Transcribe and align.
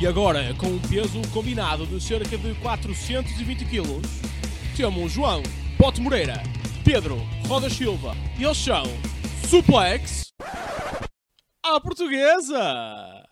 E 0.00 0.06
agora, 0.06 0.54
com 0.54 0.66
um 0.66 0.78
peso 0.78 1.20
combinado 1.30 1.84
de 1.84 2.00
cerca 2.02 2.38
de 2.38 2.54
420 2.54 3.66
kg, 3.66 4.00
temos 4.74 5.12
João 5.12 5.42
Pote 5.76 6.00
Moreira, 6.00 6.42
Pedro 6.82 7.18
Roda 7.46 7.68
Silva 7.68 8.16
e 8.38 8.44
eles 8.44 8.56
são 8.56 8.84
Suplex 9.46 10.32
à 11.62 11.78
Portuguesa! 11.78 13.26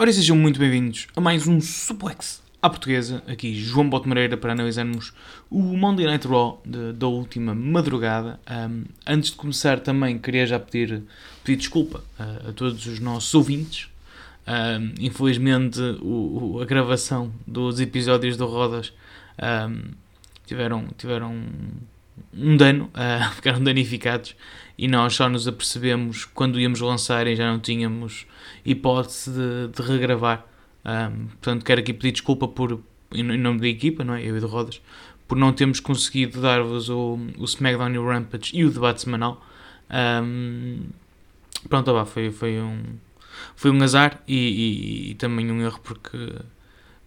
Ora, 0.00 0.12
sejam 0.12 0.36
muito 0.36 0.60
bem-vindos 0.60 1.08
a 1.16 1.20
mais 1.20 1.48
um 1.48 1.60
Suplex 1.60 2.40
à 2.60 2.68
portuguesa. 2.68 3.22
Aqui 3.26 3.54
João 3.54 3.88
Bote 3.88 4.08
Moreira 4.08 4.36
para 4.36 4.52
analisarmos 4.52 5.12
o 5.50 5.60
Monday 5.76 6.06
Night 6.06 6.26
Raw 6.26 6.60
de- 6.64 6.92
da 6.92 7.06
última 7.06 7.54
madrugada. 7.54 8.40
Ahm, 8.46 8.84
antes 9.06 9.30
de 9.30 9.36
começar, 9.36 9.80
também 9.80 10.18
queria 10.18 10.46
já 10.46 10.58
pedir, 10.58 11.02
pedir 11.44 11.56
desculpa 11.58 12.02
a, 12.18 12.48
a 12.50 12.52
todos 12.52 12.84
os 12.86 12.98
nossos 13.00 13.32
ouvintes. 13.34 13.88
Ahm, 14.46 14.94
infelizmente, 15.00 15.80
o- 16.00 16.54
o- 16.56 16.62
a 16.62 16.64
gravação 16.64 17.32
dos 17.46 17.80
episódios 17.80 18.36
do 18.36 18.46
Rodas 18.46 18.92
ahm, 19.40 19.92
tiveram, 20.46 20.86
tiveram 20.96 21.36
um 22.34 22.56
dano, 22.56 22.90
ah, 22.94 23.30
ficaram 23.36 23.62
danificados 23.62 24.34
e 24.76 24.88
nós 24.88 25.14
só 25.14 25.28
nos 25.28 25.46
apercebemos 25.46 26.24
quando 26.24 26.58
íamos 26.58 26.80
lançar 26.80 27.26
e 27.26 27.36
já 27.36 27.50
não 27.52 27.58
tínhamos 27.60 28.26
hipótese 28.64 29.30
de, 29.30 29.68
de 29.76 29.82
regravar. 29.82 30.44
Ahm, 30.84 31.26
portanto, 31.28 31.64
quero 31.64 31.80
aqui 31.80 31.92
pedir 31.92 32.12
desculpa 32.12 32.48
por, 32.48 32.80
em 33.12 33.22
nome 33.22 33.60
da 33.60 33.68
equipa, 33.68 34.04
não 34.04 34.14
é? 34.14 34.22
Eu 34.24 34.36
e 34.36 34.40
do 34.40 34.46
Rodas, 34.46 34.80
por 35.26 35.36
não 35.36 35.52
termos 35.52 35.80
conseguido 35.80 36.40
dar-vos 36.40 36.88
o, 36.88 37.18
o 37.38 37.44
SmackDown 37.44 37.90
e 37.94 37.98
o 37.98 38.06
Rampage 38.08 38.56
e 38.56 38.64
o 38.64 38.70
debate 38.70 39.02
semanal. 39.02 39.44
Ahm, 39.90 40.86
pronto, 41.68 41.92
vá, 41.92 42.04
foi, 42.04 42.30
foi, 42.30 42.60
um, 42.60 42.82
foi 43.56 43.70
um 43.70 43.82
azar 43.82 44.22
e, 44.26 44.36
e- 44.36 45.10
e 45.12 45.14
também 45.14 45.50
um 45.50 45.60
erro 45.62 45.80
porque 45.82 46.16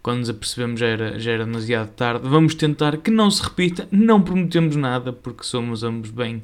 quando 0.02 0.18
nos 0.18 0.30
apercebemos 0.30 0.80
já 0.80 0.86
era, 0.86 1.18
já 1.18 1.30
era 1.30 1.44
demasiado 1.44 1.88
tarde. 1.90 2.28
Vamos 2.28 2.56
tentar 2.56 2.96
que 2.96 3.10
não 3.10 3.30
se 3.30 3.40
repita, 3.42 3.86
não 3.92 4.20
prometemos 4.20 4.74
nada 4.74 5.12
porque 5.12 5.44
somos 5.44 5.84
ambos 5.84 6.10
bem, 6.10 6.42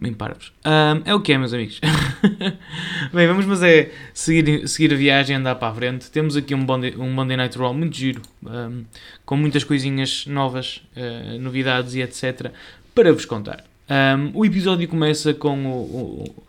bem 0.00 0.12
parvos. 0.12 0.52
Ahm, 0.64 1.02
é 1.04 1.12
o 1.12 1.20
que 1.20 1.32
é, 1.32 1.38
meus 1.38 1.52
amigos. 1.52 1.80
bem, 3.12 3.26
vamos 3.26 3.46
mas 3.46 3.62
é 3.64 3.90
seguir, 4.12 4.68
seguir 4.68 4.94
a 4.94 4.96
viagem, 4.96 5.36
andar 5.36 5.56
para 5.56 5.72
a 5.72 5.74
frente. 5.74 6.08
Temos 6.08 6.36
aqui 6.36 6.54
um 6.54 6.58
Monday, 6.58 6.94
um 6.96 7.12
Monday 7.12 7.36
Night 7.36 7.58
Raw 7.58 7.74
muito 7.74 7.96
giro, 7.96 8.22
ahm, 8.46 8.84
com 9.26 9.36
muitas 9.36 9.64
coisinhas 9.64 10.26
novas, 10.26 10.80
eh, 10.94 11.36
novidades 11.40 11.94
e 11.96 12.00
etc. 12.00 12.52
para 12.94 13.12
vos 13.12 13.24
contar. 13.24 13.64
Ahm, 13.88 14.30
o 14.34 14.46
episódio 14.46 14.86
começa 14.86 15.34
com 15.34 15.66
o, 15.66 15.72
o, 15.72 16.44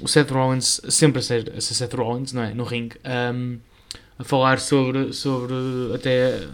o 0.00 0.08
Seth 0.08 0.30
Rollins, 0.30 0.80
sempre 0.88 1.20
a 1.20 1.22
ser, 1.22 1.52
a 1.56 1.60
ser 1.60 1.74
Seth 1.74 1.94
Rollins, 1.94 2.32
não 2.32 2.42
é? 2.42 2.52
No 2.52 2.64
ringue. 2.64 2.96
ahm, 3.04 3.58
a 4.18 4.24
falar 4.24 4.58
sobre, 4.58 5.12
sobre 5.12 5.54
até 5.94 6.46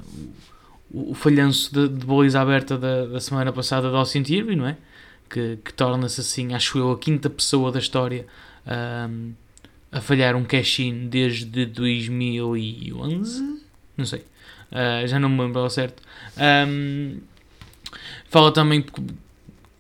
o, 0.90 1.14
falhanço 1.14 1.72
de, 1.72 1.88
de 1.88 2.06
baliza 2.06 2.40
aberta 2.40 2.76
da, 2.76 3.06
da 3.06 3.20
semana 3.20 3.52
passada 3.52 3.88
de 3.90 3.96
Austin 3.96 4.22
não 4.56 4.66
é? 4.66 4.76
Que, 5.28 5.58
que 5.64 5.72
torna-se 5.72 6.20
assim, 6.20 6.54
acho 6.54 6.78
eu, 6.78 6.92
a 6.92 6.98
quinta 6.98 7.30
pessoa 7.30 7.72
da 7.72 7.78
história 7.78 8.26
ahm, 8.66 9.32
a 9.90 10.00
falhar 10.00 10.36
um 10.36 10.44
cash-in 10.44 11.08
desde 11.08 11.66
2011? 11.66 13.60
Não 13.96 14.04
sei. 14.04 14.24
Ah, 14.70 15.06
já 15.06 15.18
não 15.18 15.28
me 15.28 15.40
lembro 15.40 15.60
ao 15.60 15.70
certo. 15.70 16.02
Ahm, 16.36 17.18
fala 18.28 18.52
também, 18.52 18.84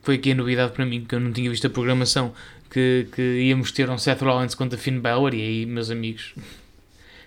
foi 0.02 0.14
aqui 0.14 0.32
a 0.32 0.34
novidade 0.34 0.72
para 0.72 0.86
mim, 0.86 1.04
que 1.04 1.14
eu 1.14 1.20
não 1.20 1.32
tinha 1.32 1.50
visto 1.50 1.66
a 1.66 1.70
programação, 1.70 2.32
que, 2.70 3.08
que 3.12 3.22
íamos 3.42 3.72
ter 3.72 3.90
um 3.90 3.98
Seth 3.98 4.22
Rollins 4.22 4.54
contra 4.54 4.78
Finn 4.78 5.00
Balor, 5.00 5.34
e 5.34 5.42
aí, 5.42 5.66
meus 5.66 5.90
amigos, 5.90 6.34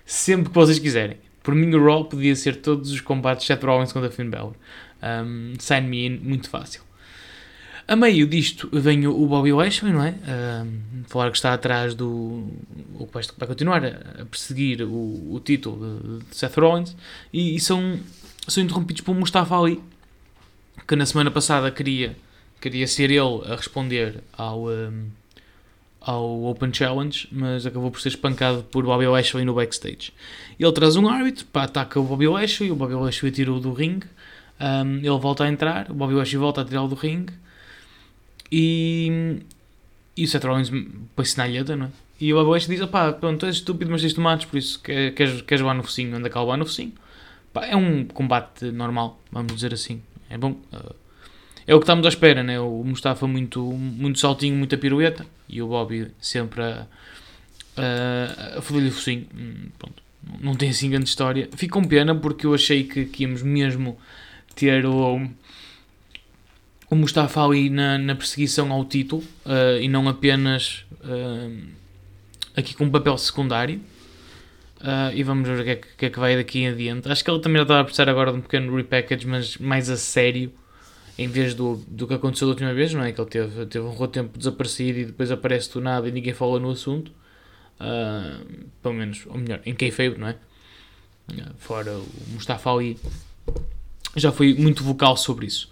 sempre 0.08 0.48
que 0.48 0.54
vocês 0.54 0.78
quiserem. 0.78 1.18
Por 1.42 1.54
mim, 1.54 1.72
o 1.74 1.84
Raw 1.84 2.06
podia 2.06 2.34
ser 2.34 2.56
todos 2.56 2.90
os 2.90 3.00
combates 3.00 3.46
Seth 3.46 3.62
Rollins 3.62 3.92
contra 3.92 4.10
Finn 4.10 4.30
Balor. 4.30 4.54
Um, 5.02 5.52
sign 5.58 5.86
me 5.86 6.06
in, 6.06 6.18
muito 6.18 6.48
fácil. 6.48 6.80
A 7.86 7.94
meio 7.94 8.26
disto 8.26 8.68
vem 8.72 9.06
o 9.06 9.26
Bobby 9.26 9.52
Lashley, 9.52 9.92
não 9.92 10.02
é? 10.02 10.14
Um, 10.64 11.04
falar 11.06 11.30
que 11.30 11.36
está 11.36 11.52
atrás 11.52 11.94
do. 11.94 12.48
O 12.98 13.06
que 13.06 13.12
vai, 13.12 13.48
continuar 13.48 13.84
a, 13.84 14.24
perseguir 14.24 14.82
o, 14.82 15.34
o 15.34 15.40
título 15.44 16.20
de 16.28 16.36
Seth 16.36 16.56
Rollins. 16.56 16.96
E, 17.32 17.56
e 17.56 17.60
são, 17.60 18.00
são 18.46 18.62
interrompidos 18.62 19.02
por 19.02 19.14
Mustafa 19.14 19.58
Ali, 19.58 19.80
que 20.86 20.96
na 20.96 21.04
semana 21.04 21.30
passada 21.30 21.70
queria, 21.70 22.16
queria 22.60 22.86
ser 22.86 23.10
ele 23.10 23.42
a 23.46 23.56
responder 23.56 24.22
ao. 24.32 24.68
um, 24.68 25.10
ao 26.00 26.44
Open 26.44 26.72
Challenge, 26.72 27.28
mas 27.32 27.66
acabou 27.66 27.90
por 27.90 28.00
ser 28.00 28.08
espancado 28.10 28.62
por 28.64 28.84
Bobby 28.84 29.06
Lashley 29.06 29.44
no 29.44 29.54
backstage. 29.54 30.12
Ele 30.58 30.72
traz 30.72 30.96
um 30.96 31.08
árbitro, 31.08 31.44
pá, 31.46 31.64
ataca 31.64 31.98
o 32.00 32.04
Bobby 32.04 32.28
Lashley, 32.28 32.70
o 32.70 32.76
Bobby 32.76 32.94
Lashley 32.94 33.32
tira-o 33.32 33.58
do 33.60 33.72
ringue, 33.72 34.06
um, 34.60 34.96
ele 34.98 35.18
volta 35.18 35.44
a 35.44 35.48
entrar, 35.48 35.90
o 35.90 35.94
Bobby 35.94 36.14
Lashley 36.14 36.38
volta 36.38 36.60
a 36.62 36.64
tirá-lo 36.64 36.88
do 36.88 36.94
ringue, 36.94 37.32
e, 38.50 39.40
e 40.16 40.24
o 40.24 40.28
Seth 40.28 40.44
Rollins 40.44 40.70
põe 41.14 41.24
sinalheta, 41.24 41.76
não 41.76 41.86
é? 41.86 41.90
E 42.20 42.32
o 42.32 42.36
Bobby 42.36 42.52
Lashley 42.52 42.78
diz, 42.78 42.86
pá, 42.88 43.12
pronto, 43.12 43.46
és 43.46 43.56
estúpido, 43.56 43.90
mas 43.90 44.00
tens 44.00 44.14
tomates, 44.14 44.46
por 44.46 44.56
isso 44.56 44.80
que- 44.80 45.10
queres, 45.12 45.42
queres 45.42 45.60
levar 45.62 45.74
no 45.74 45.82
focinho, 45.82 46.16
anda 46.16 46.28
cá 46.30 46.40
levar 46.40 46.56
no 46.56 46.66
focinho. 46.66 46.92
Pá, 47.52 47.66
é 47.66 47.76
um 47.76 48.04
combate 48.04 48.66
normal, 48.72 49.20
vamos 49.30 49.54
dizer 49.54 49.72
assim, 49.74 50.02
é 50.30 50.36
bom. 50.38 50.52
uh, 50.72 50.94
é 51.68 51.74
o 51.74 51.78
que 51.78 51.84
estamos 51.84 52.06
à 52.06 52.08
espera, 52.08 52.42
né? 52.42 52.58
O 52.58 52.82
Mustafa 52.82 53.26
muito, 53.26 53.60
muito 53.60 54.18
saltinho, 54.18 54.56
muita 54.56 54.78
pirueta. 54.78 55.26
E 55.46 55.60
o 55.60 55.68
Bobby 55.68 56.10
sempre 56.18 56.62
a, 56.62 56.86
a, 57.76 58.58
a 58.58 58.62
foder-lhe 58.62 58.88
o 58.88 58.92
focinho. 58.92 59.26
Hum, 59.36 59.68
Pronto. 59.78 60.02
Não 60.40 60.54
tem 60.54 60.70
assim 60.70 60.88
grande 60.88 61.10
história. 61.10 61.46
Fico 61.54 61.78
com 61.78 61.86
pena 61.86 62.14
porque 62.14 62.46
eu 62.46 62.54
achei 62.54 62.84
que, 62.84 63.04
que 63.04 63.24
íamos 63.24 63.42
mesmo 63.42 63.98
ter 64.54 64.86
o, 64.86 65.20
o 66.88 66.96
Mustafa 66.96 67.44
ali 67.44 67.68
na, 67.68 67.98
na 67.98 68.14
perseguição 68.14 68.72
ao 68.72 68.86
título 68.86 69.22
uh, 69.44 69.78
e 69.78 69.88
não 69.88 70.08
apenas 70.08 70.86
uh, 71.04 71.66
aqui 72.56 72.74
com 72.74 72.84
um 72.84 72.90
papel 72.90 73.18
secundário. 73.18 73.78
Uh, 74.80 75.12
e 75.14 75.22
vamos 75.22 75.46
ver 75.46 75.60
o 75.60 75.64
que 75.64 75.70
é 75.70 75.76
que, 75.76 75.88
que 75.98 76.06
é 76.06 76.10
que 76.10 76.18
vai 76.18 76.34
daqui 76.34 76.60
em 76.60 76.68
adiante. 76.68 77.12
Acho 77.12 77.22
que 77.22 77.30
ele 77.30 77.40
também 77.40 77.58
já 77.58 77.64
estava 77.64 77.80
a 77.82 77.84
precisar 77.84 78.08
agora 78.08 78.32
de 78.32 78.38
um 78.38 78.40
pequeno 78.40 78.74
repackage, 78.74 79.26
mas 79.26 79.58
mais 79.58 79.90
a 79.90 79.98
sério 79.98 80.50
em 81.18 81.26
vez 81.26 81.52
do, 81.52 81.76
do 81.88 82.06
que 82.06 82.14
aconteceu 82.14 82.46
da 82.46 82.52
última 82.52 82.72
vez, 82.72 82.94
não 82.94 83.02
é? 83.02 83.12
Que 83.12 83.20
ele 83.20 83.28
teve, 83.28 83.66
teve 83.66 83.84
um 83.84 83.90
roto 83.90 84.12
tempo 84.12 84.38
desaparecido 84.38 85.00
e 85.00 85.04
depois 85.06 85.30
aparece 85.32 85.72
do 85.72 85.80
nada 85.80 86.08
e 86.08 86.12
ninguém 86.12 86.32
fala 86.32 86.60
no 86.60 86.70
assunto. 86.70 87.10
Ah, 87.80 88.40
pelo 88.80 88.94
menos, 88.94 89.24
ou 89.26 89.36
melhor, 89.36 89.60
em 89.66 89.74
kayfabe, 89.74 90.16
não 90.16 90.28
é? 90.28 90.36
Ah, 91.32 91.52
Fora 91.58 91.92
o 91.98 92.06
Mustafa 92.32 92.70
Ali 92.70 92.96
já 94.16 94.30
foi 94.30 94.54
muito 94.54 94.84
vocal 94.84 95.16
sobre 95.16 95.46
isso. 95.46 95.70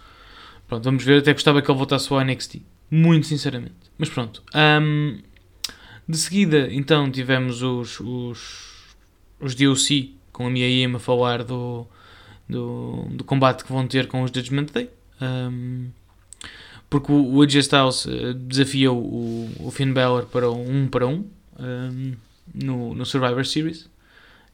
Pronto, 0.67 0.83
vamos 0.83 1.05
ver. 1.05 1.21
Até 1.21 1.33
gostava 1.33 1.63
que 1.63 1.71
ele 1.71 1.79
voltasse 1.79 2.13
ao 2.13 2.21
NXT. 2.21 2.63
Muito 2.91 3.27
sinceramente. 3.27 3.75
Mas 3.97 4.09
pronto. 4.09 4.43
Ahm, 4.53 5.21
de 6.09 6.17
seguida, 6.19 6.69
então, 6.73 7.11
tivemos 7.11 7.63
os, 7.63 8.01
os, 8.01 8.97
os 9.41 9.55
DOC 9.55 10.15
com 10.33 10.47
a 10.47 10.51
Mia 10.51 10.69
Yim 10.69 10.95
a 10.95 10.99
falar 10.99 11.43
do, 11.43 11.87
do, 12.49 13.07
do 13.11 13.25
combate 13.25 13.65
que 13.65 13.73
vão 13.73 13.87
ter 13.87 14.07
com 14.07 14.23
os 14.23 14.31
Judgment 14.31 14.67
Day. 14.67 14.91
Um, 15.21 15.89
porque 16.89 17.11
o, 17.11 17.43
AJ 17.43 17.57
Styles 17.57 18.07
eh, 18.07 18.33
desafiou 18.35 18.97
o, 18.97 19.51
o 19.61 19.71
Finn 19.71 19.93
Balor 19.93 20.27
para 20.27 20.51
um 20.51 20.85
1 20.85 20.89
para 20.89 21.07
1 21.07 21.13
um, 21.13 22.13
no, 22.55 22.95
no 22.95 23.05
Survivor 23.05 23.45
Series 23.45 23.89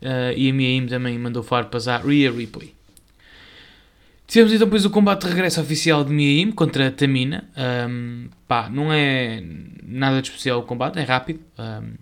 Eh, 0.03 0.35
e 0.37 0.51
a 0.51 0.53
Mia 0.53 0.69
Yim 0.69 0.87
também 0.87 1.17
mandou 1.17 1.45
farpas 1.45 1.87
à 1.87 1.97
Rhea 1.97 2.31
Ripley. 2.31 2.75
Tivemos 4.27 4.53
então 4.53 4.67
depois 4.67 4.85
o 4.85 4.91
combate 4.91 5.23
de 5.23 5.29
regresso 5.29 5.61
oficial 5.61 6.05
de 6.05 6.13
Mia 6.13 6.41
Yim 6.41 6.51
contra 6.51 6.91
Tamina. 6.91 7.49
Um, 7.89 8.29
pá, 8.49 8.69
não 8.69 8.93
é 8.93 9.43
nada 9.85 10.21
de 10.21 10.29
especial 10.29 10.59
o 10.59 10.63
combate, 10.65 10.99
é 10.99 11.03
rápido. 11.03 11.41
Um, 11.57 11.95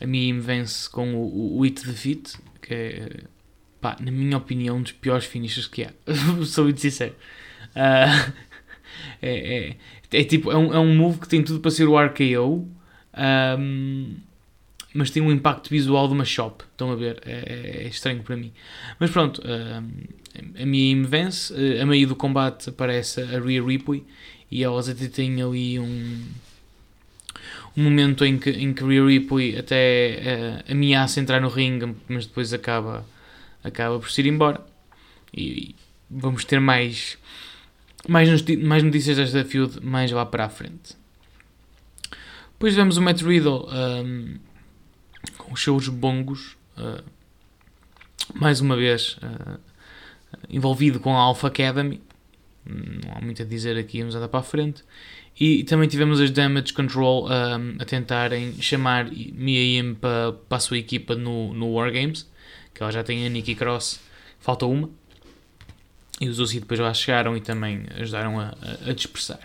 a 0.00 0.06
Mia 0.06 0.22
Yim 0.22 0.40
vence 0.40 0.88
com 0.88 1.14
o, 1.14 1.58
o, 1.58 1.62
Hit 1.62 1.84
Defeat, 1.84 2.38
que 2.62 2.72
é, 2.74 3.20
pá, 3.80 3.96
na 4.00 4.10
minha 4.10 4.38
opinião, 4.38 4.78
um 4.78 4.82
dos 4.82 4.92
piores 4.92 5.26
finishes 5.26 5.66
que 5.66 5.84
há. 5.84 5.90
Sou 6.46 6.64
muito 6.64 6.80
sincero. 6.80 7.14
Ah, 7.76 8.32
é, 9.22 9.76
é, 10.12 10.20
é 10.20 10.24
tipo, 10.24 10.50
é 10.52 10.56
um, 10.56 10.74
é 10.74 10.78
um 10.78 10.96
move 10.96 11.20
que 11.20 11.28
tem 11.28 11.42
tudo 11.44 11.60
para 11.60 11.70
ser 11.70 11.86
o 11.88 11.98
RKO, 12.00 12.68
ahm, 13.14 14.14
mas 14.94 15.10
tem 15.10 15.22
um 15.22 15.30
impacto 15.32 15.70
visual 15.70 16.08
de 16.08 16.14
uma 16.14 16.24
shop. 16.24 16.64
Estão 16.72 16.90
a 16.92 16.96
ver? 16.96 17.20
É, 17.26 17.84
é 17.84 17.88
estranho 17.88 18.22
para 18.22 18.36
mim. 18.36 18.52
Mas 19.00 19.10
pronto, 19.10 19.42
ahm, 19.44 19.88
a 20.62 20.66
minha 20.66 20.96
me 20.96 21.06
vence. 21.06 21.54
eh, 21.54 21.80
A 21.82 21.86
meio 21.86 22.08
do 22.08 22.16
combate 22.16 22.70
aparece 22.70 23.20
a 23.22 23.40
Rhea 23.40 23.62
Ripley 23.64 24.04
e 24.50 24.62
elas 24.64 24.88
até 24.88 25.08
têm 25.08 25.42
ali 25.42 25.78
um, 25.78 26.22
um 27.76 27.82
momento 27.82 28.24
em 28.24 28.38
que, 28.38 28.50
em 28.50 28.72
que 28.72 28.82
Rhea 28.84 29.04
Ripley 29.04 29.56
até 29.58 29.76
eh, 30.14 30.64
ameaça 30.70 31.20
entrar 31.20 31.40
no 31.40 31.48
ringue, 31.48 31.94
mas 32.08 32.26
depois 32.26 32.52
acaba, 32.52 33.04
acaba 33.62 33.98
por 33.98 34.10
se 34.10 34.20
ir 34.22 34.26
embora. 34.28 34.60
E, 35.34 35.42
e 35.70 35.76
vamos 36.10 36.44
ter 36.44 36.60
mais 36.60 37.18
mais, 38.08 38.28
mais 38.58 38.82
notícias 38.82 39.16
desta 39.16 39.44
feud 39.44 39.80
mais 39.84 40.10
lá 40.10 40.24
para 40.24 40.44
a 40.44 40.48
frente. 40.48 40.96
Depois 42.52 42.72
tivemos 42.72 42.96
o 42.96 43.02
Matt 43.02 43.20
Riddle 43.22 43.68
um, 43.68 44.36
com 45.36 45.52
os 45.52 45.62
seus 45.62 45.88
bongos, 45.88 46.56
uh, 46.78 47.04
mais 48.34 48.60
uma 48.60 48.76
vez 48.76 49.18
uh, 49.18 49.58
envolvido 50.48 50.98
com 50.98 51.14
a 51.14 51.20
Alpha 51.20 51.48
Academy. 51.48 52.00
Não 52.64 53.12
há 53.14 53.20
muito 53.20 53.42
a 53.42 53.44
dizer 53.44 53.76
aqui, 53.76 54.00
vamos 54.00 54.14
andar 54.14 54.28
para 54.28 54.40
a 54.40 54.42
frente. 54.42 54.82
E 55.38 55.64
também 55.64 55.86
tivemos 55.86 56.18
as 56.18 56.30
Damage 56.30 56.72
Control 56.72 57.26
um, 57.26 57.76
a 57.78 57.84
tentarem 57.84 58.54
chamar 58.60 59.10
Mia 59.10 59.60
Yim 59.60 59.94
para, 59.94 60.32
para 60.32 60.56
a 60.56 60.60
sua 60.60 60.78
equipa 60.78 61.14
no, 61.14 61.52
no 61.52 61.74
Wargames, 61.74 62.26
que 62.72 62.82
ela 62.82 62.90
já 62.90 63.04
tem 63.04 63.26
a 63.26 63.28
Nikki 63.28 63.54
Cross, 63.54 64.00
falta 64.40 64.64
uma. 64.64 64.88
E 66.20 66.28
os 66.28 66.38
Uzi 66.38 66.60
depois 66.60 66.80
lá 66.80 66.92
chegaram 66.94 67.36
e 67.36 67.40
também 67.40 67.84
ajudaram 67.98 68.40
a, 68.40 68.54
a, 68.86 68.92
dispersar. 68.92 69.40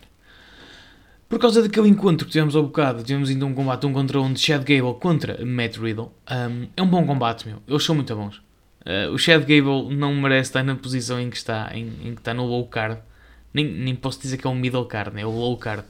Por 1.28 1.40
causa 1.40 1.62
daquele 1.62 1.88
encontro 1.88 2.26
que 2.26 2.32
tivemos 2.32 2.56
ao 2.56 2.64
bocado, 2.64 3.04
tivemos 3.04 3.30
ainda 3.30 3.46
um 3.46 3.54
combate 3.54 3.86
um 3.86 3.94
contra 3.94 4.22
um 4.22 4.32
de 4.32 4.40
Chad 4.40 4.64
Gable 4.64 5.00
contra 5.00 5.46
Matt 5.46 5.78
Riddle. 5.78 6.14
Um, 6.30 6.68
é 6.76 6.82
um 6.82 6.88
bom 6.88 7.06
combate, 7.06 7.48
meu. 7.48 7.62
Eles 7.68 7.84
são 7.84 7.96
muito 7.96 8.16
bons. 8.16 8.38
Uh, 8.86 9.12
o 9.14 9.18
Chad 9.18 9.42
Gable 9.42 9.96
não 9.96 10.14
merece 10.16 10.50
estar 10.50 10.64
na 10.64 10.76
posição 10.76 11.20
em 11.20 11.30
que 11.30 11.38
está, 11.38 11.72
em, 11.74 11.88
em 12.04 12.16
que 12.16 12.22
está 12.22 12.34
no 12.34 12.46
low 12.46 12.68
card 12.68 13.00
nem, 13.54 13.66
nem 13.66 13.96
posso 13.96 14.22
dizer 14.22 14.38
que 14.38 14.48
é 14.48 14.50
um 14.50 14.56
middle 14.56 14.86
card, 14.86 15.20
é 15.20 15.26
o 15.26 15.30
low 15.30 15.58
card. 15.58 15.84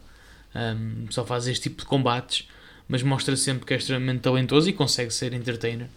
Um, 0.53 1.05
só 1.09 1.25
faz 1.25 1.47
este 1.47 1.69
tipo 1.69 1.81
de 1.81 1.85
combates, 1.85 2.47
mas 2.87 3.03
mostra 3.03 3.35
sempre 3.37 3.65
que 3.65 3.73
é 3.73 3.77
extremamente 3.77 4.21
talentoso 4.21 4.69
e 4.69 4.73
consegue 4.73 5.11
ser 5.11 5.33
entertainer 5.33 5.87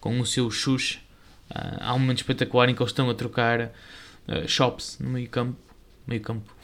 com 0.00 0.18
o 0.20 0.26
seu 0.26 0.50
xuxa. 0.50 0.98
Uh, 1.50 1.78
há 1.80 1.94
um 1.94 1.98
momento 1.98 2.18
espetacular 2.18 2.68
em 2.68 2.74
que 2.74 2.82
eles 2.82 2.90
estão 2.90 3.08
a 3.08 3.14
trocar 3.14 3.70
uh, 4.32 4.48
shops 4.48 4.98
no 5.00 5.10
meio 5.10 5.28
campo. 5.28 5.56
Meio 6.06 6.20
campo. 6.20 6.54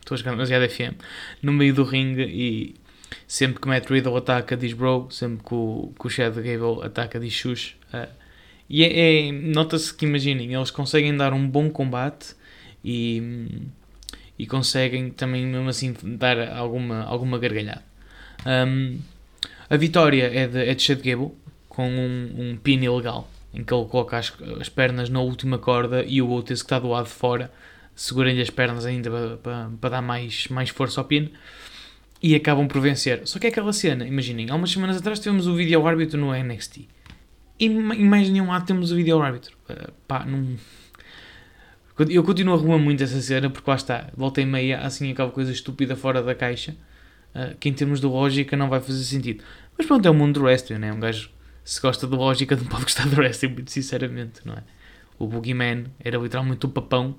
Estou 0.00 0.14
a 0.14 0.18
jogar 0.18 0.32
demasiado 0.32 0.68
FM. 0.68 0.94
No 1.42 1.52
meio 1.52 1.74
do 1.74 1.84
ringue 1.84 2.22
e 2.22 2.74
sempre 3.26 3.60
que 3.60 3.68
Matt 3.68 3.88
Riddle 3.88 4.16
ataca 4.16 4.56
diz 4.56 4.72
bro, 4.72 5.08
sempre 5.10 5.44
que 5.44 5.54
o, 5.54 5.92
que 5.98 6.06
o 6.06 6.10
Chad 6.10 6.34
Gable 6.34 6.84
ataca 6.84 7.18
diz 7.18 7.32
xuxa. 7.32 7.74
Uh, 7.92 8.08
e 8.68 8.84
é, 8.84 9.28
é 9.28 9.32
nota-se 9.32 9.92
que 9.94 10.04
imaginem, 10.04 10.54
eles 10.54 10.70
conseguem 10.70 11.16
dar 11.16 11.32
um 11.32 11.48
bom 11.48 11.70
combate 11.70 12.34
e 12.84 13.22
e 14.38 14.46
conseguem 14.46 15.10
também, 15.10 15.44
mesmo 15.44 15.68
assim, 15.68 15.94
dar 16.16 16.56
alguma, 16.56 17.02
alguma 17.02 17.38
gargalhada. 17.38 17.82
Um, 18.46 18.98
a 19.68 19.76
vitória 19.76 20.30
é 20.32 20.46
de, 20.46 20.64
é 20.64 20.74
de 20.74 20.82
Chad 20.82 21.02
Gable, 21.02 21.32
com 21.68 21.88
um, 21.88 22.34
um 22.38 22.56
pin 22.56 22.80
ilegal, 22.80 23.28
em 23.52 23.64
que 23.64 23.72
ele 23.72 23.84
coloca 23.86 24.18
as, 24.18 24.32
as 24.60 24.68
pernas 24.68 25.08
na 25.08 25.20
última 25.20 25.58
corda 25.58 26.04
e 26.04 26.20
o 26.20 26.30
Otis 26.30 26.62
que 26.62 26.66
está 26.66 26.78
do 26.78 26.88
lado 26.88 27.06
de 27.06 27.12
fora 27.12 27.50
segura-lhe 27.94 28.40
as 28.40 28.50
pernas 28.50 28.86
ainda 28.86 29.10
para, 29.42 29.90
dar 29.90 30.02
mais, 30.02 30.46
mais 30.48 30.68
força 30.68 31.00
ao 31.00 31.04
pin 31.04 31.32
e 32.22 32.34
acabam 32.34 32.68
por 32.68 32.80
vencer. 32.80 33.22
Só 33.26 33.38
que 33.38 33.46
é 33.46 33.50
aquela 33.50 33.72
cena, 33.72 34.06
imaginem, 34.06 34.50
há 34.50 34.54
umas 34.54 34.70
semanas 34.70 34.96
atrás 34.96 35.18
tivemos 35.18 35.46
o 35.46 35.54
vídeo 35.54 35.84
árbitro 35.86 36.18
no 36.18 36.32
NXT 36.32 36.88
e 37.58 37.68
mais 37.68 38.30
nenhum 38.30 38.48
lado 38.48 38.66
temos 38.66 38.92
o 38.92 38.96
vídeo 38.96 39.20
árbitro. 39.20 39.56
Uh, 39.68 39.92
pá, 40.06 40.24
não 40.24 40.56
eu 42.08 42.22
continuo 42.22 42.54
a 42.54 42.56
arrumar 42.56 42.78
muito 42.78 43.02
essa 43.02 43.20
cena 43.20 43.50
porque 43.50 43.68
lá 43.68 43.74
está, 43.74 44.08
volta 44.16 44.40
e 44.40 44.46
meia, 44.46 44.78
assim 44.78 45.10
acaba 45.10 45.32
coisa 45.32 45.50
estúpida 45.50 45.96
fora 45.96 46.22
da 46.22 46.32
caixa, 46.32 46.76
uh, 47.34 47.56
que 47.58 47.68
em 47.68 47.72
termos 47.72 48.00
de 48.00 48.06
lógica 48.06 48.56
não 48.56 48.68
vai 48.68 48.80
fazer 48.80 49.02
sentido. 49.02 49.42
Mas 49.76 49.86
pronto, 49.86 50.06
é 50.06 50.10
o 50.10 50.14
mundo 50.14 50.38
do 50.38 50.44
wrestling, 50.44 50.78
né? 50.78 50.92
Um 50.92 51.00
gajo, 51.00 51.30
se 51.68 51.82
gosta 51.82 52.06
de 52.06 52.16
lógica, 52.16 52.56
não 52.56 52.64
pode 52.64 52.84
gostar 52.84 53.06
do 53.06 53.16
wrestling, 53.16 53.50
muito 53.50 53.70
sinceramente, 53.70 54.40
não 54.42 54.54
é? 54.54 54.62
O 55.18 55.26
Boogeyman 55.26 55.84
era 56.00 56.16
literalmente 56.16 56.64
o 56.64 56.68
papão 56.70 57.14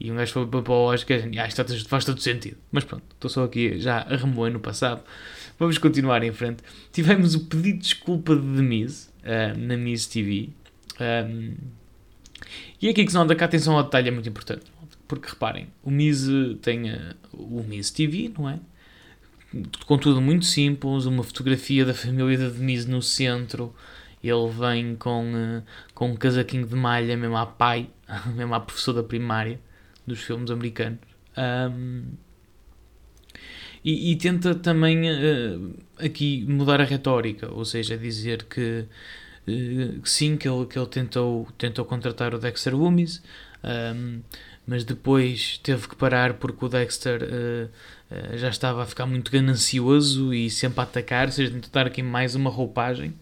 e 0.00 0.10
um 0.10 0.16
gajo 0.16 0.32
foi 0.32 0.46
para 0.48 0.58
a 0.58 0.76
lógica 0.76 1.14
e 1.14 1.38
ah, 1.38 1.46
isto 1.46 1.88
faz 1.88 2.04
todo 2.04 2.20
sentido. 2.20 2.56
Mas 2.72 2.82
pronto, 2.82 3.04
estou 3.14 3.30
só 3.30 3.44
aqui 3.44 3.78
já 3.78 3.98
a 3.98 4.16
remoer 4.16 4.52
no 4.52 4.58
passado. 4.58 5.02
Vamos 5.60 5.78
continuar 5.78 6.24
em 6.24 6.32
frente. 6.32 6.60
Tivemos 6.92 7.36
o 7.36 7.44
pedido 7.44 7.78
de 7.78 7.84
desculpa 7.84 8.34
de 8.34 8.42
The 8.42 8.62
Miz 8.62 9.12
uh, 9.22 9.56
na 9.56 9.76
Miz 9.76 10.06
TV. 10.06 10.48
Um, 11.00 11.54
e 12.82 12.88
aqui 12.88 13.04
que 13.04 13.12
se 13.12 13.16
nota 13.16 13.36
que 13.36 13.44
a 13.44 13.46
atenção 13.46 13.76
ao 13.76 13.84
detalhe 13.84 14.08
é 14.08 14.10
muito 14.10 14.28
importante. 14.28 14.66
Porque 15.06 15.28
reparem, 15.28 15.68
o 15.84 15.90
Miz 15.90 16.26
tem 16.62 16.90
uh, 16.90 17.14
o 17.32 17.62
Miz 17.62 17.92
TV, 17.92 18.32
não 18.36 18.48
é? 18.48 18.58
Com 19.86 19.96
tudo 19.96 20.20
muito 20.20 20.44
simples, 20.44 21.06
uma 21.06 21.22
fotografia 21.22 21.84
da 21.84 21.94
família 21.94 22.38
da 22.38 22.48
Denise 22.48 22.90
no 22.90 23.00
centro. 23.00 23.74
Ele 24.22 24.50
vem 24.50 24.96
com, 24.96 25.32
uh, 25.32 25.62
com 25.94 26.10
um 26.10 26.16
casaquinho 26.16 26.66
de 26.66 26.74
malha, 26.74 27.16
mesmo 27.16 27.36
à 27.36 27.46
pai, 27.46 27.88
mesmo 28.34 28.54
à 28.54 28.60
professor 28.60 28.92
da 28.92 29.02
primária 29.02 29.60
dos 30.06 30.20
filmes 30.20 30.50
americanos. 30.50 31.00
Um, 31.36 32.04
e, 33.84 34.12
e, 34.12 34.16
tenta 34.16 34.54
também 34.54 34.98
uh, 35.08 35.74
aqui 35.98 36.44
mudar 36.48 36.80
a 36.80 36.84
retórica, 36.84 37.50
ou 37.52 37.64
seja, 37.64 37.96
dizer 37.96 38.44
que 38.44 38.86
eh, 39.48 39.98
sim, 40.04 40.36
que 40.36 40.46
ele, 40.48 40.66
que 40.66 40.78
ele 40.78 40.86
tentou, 40.86 41.48
tentou 41.56 41.84
contratar 41.84 42.34
o 42.34 42.38
Dexter 42.38 42.76
Loomis, 42.76 43.22
um, 43.64 44.20
mas 44.66 44.84
depois 44.84 45.58
teve 45.58 45.88
que 45.88 45.96
parar 45.96 46.34
porque 46.34 46.64
o 46.66 46.68
Dexter 46.68 47.22
uh, 47.22 47.66
uh, 47.66 47.70
já 48.36 48.48
estava 48.48 48.82
a 48.82 48.86
ficar 48.86 49.06
muito 49.06 49.30
ganancioso 49.30 50.32
e 50.32 50.50
sempre 50.50 50.80
a 50.80 50.82
atacar, 50.84 51.30
seja, 51.30 51.50
tentou 51.50 51.70
dar 51.70 51.86
aqui 51.86 52.02
mais 52.02 52.34
uma 52.34 52.50
roupagem. 52.50 53.14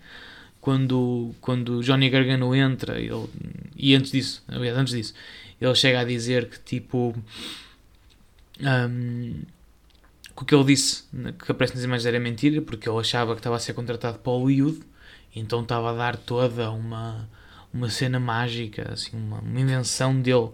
Quando, 0.61 1.35
quando 1.41 1.83
Johnny 1.83 2.11
Gargano 2.11 2.55
entra, 2.55 2.99
ele, 2.99 3.29
e 3.77 3.95
antes 3.95 4.11
disso, 4.11 4.43
aliás, 4.49 4.77
antes 4.77 4.95
disso, 4.95 5.15
ele 5.61 5.75
chega 5.75 6.01
a 6.01 6.05
dizer 6.05 6.49
que 6.49 6.59
tipo. 6.59 7.15
Um, 8.61 9.43
o 10.39 10.45
que 10.45 10.55
ele 10.55 10.65
disse, 10.65 11.05
que 11.43 11.51
aparece 11.51 11.75
nas 11.75 11.85
imagens 11.85 12.05
era 12.05 12.21
mentira, 12.21 12.61
porque 12.61 12.89
ele 12.89 12.99
achava 12.99 13.33
que 13.35 13.41
estava 13.41 13.57
a 13.57 13.59
ser 13.59 13.73
contratado 13.73 14.19
para 14.19 14.33
Hollywood 14.33 14.81
então 15.37 15.61
estava 15.61 15.91
a 15.91 15.95
dar 15.95 16.17
toda 16.17 16.71
uma, 16.71 17.29
uma 17.73 17.91
cena 17.91 18.19
mágica, 18.19 18.91
assim, 18.91 19.15
uma, 19.15 19.39
uma 19.41 19.61
invenção 19.61 20.19
dele 20.19 20.49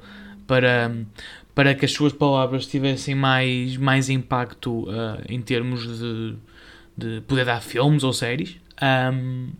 para, 0.45 0.91
para 1.55 1.75
que 1.75 1.85
as 1.85 1.93
suas 1.93 2.13
palavras 2.13 2.67
tivessem 2.67 3.15
mais, 3.15 3.77
mais 3.77 4.09
impacto 4.09 4.89
uh, 4.89 5.23
em 5.29 5.41
termos 5.41 5.99
de, 5.99 6.37
de 6.97 7.21
poder 7.23 7.45
dar 7.45 7.61
filmes 7.61 8.03
ou 8.03 8.13
séries. 8.13 8.57
Um, 8.83 9.51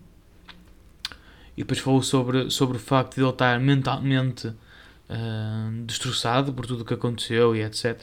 e 1.55 1.61
depois 1.61 1.79
falou 1.79 2.01
sobre, 2.01 2.49
sobre 2.49 2.77
o 2.77 2.79
facto 2.79 3.15
de 3.15 3.21
ele 3.21 3.29
estar 3.29 3.59
mentalmente 3.59 4.47
uh, 4.47 5.83
destroçado 5.85 6.51
por 6.51 6.65
tudo 6.65 6.81
o 6.81 6.85
que 6.85 6.95
aconteceu 6.95 7.55
e 7.55 7.61
etc. 7.61 8.01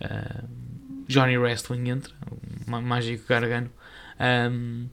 Uh, 0.00 0.48
Johnny 1.08 1.36
Wrestling 1.36 1.88
entra, 1.88 2.12
o 2.66 2.70
mágico 2.70 3.26
gargano. 3.26 3.70
Um, 4.20 4.86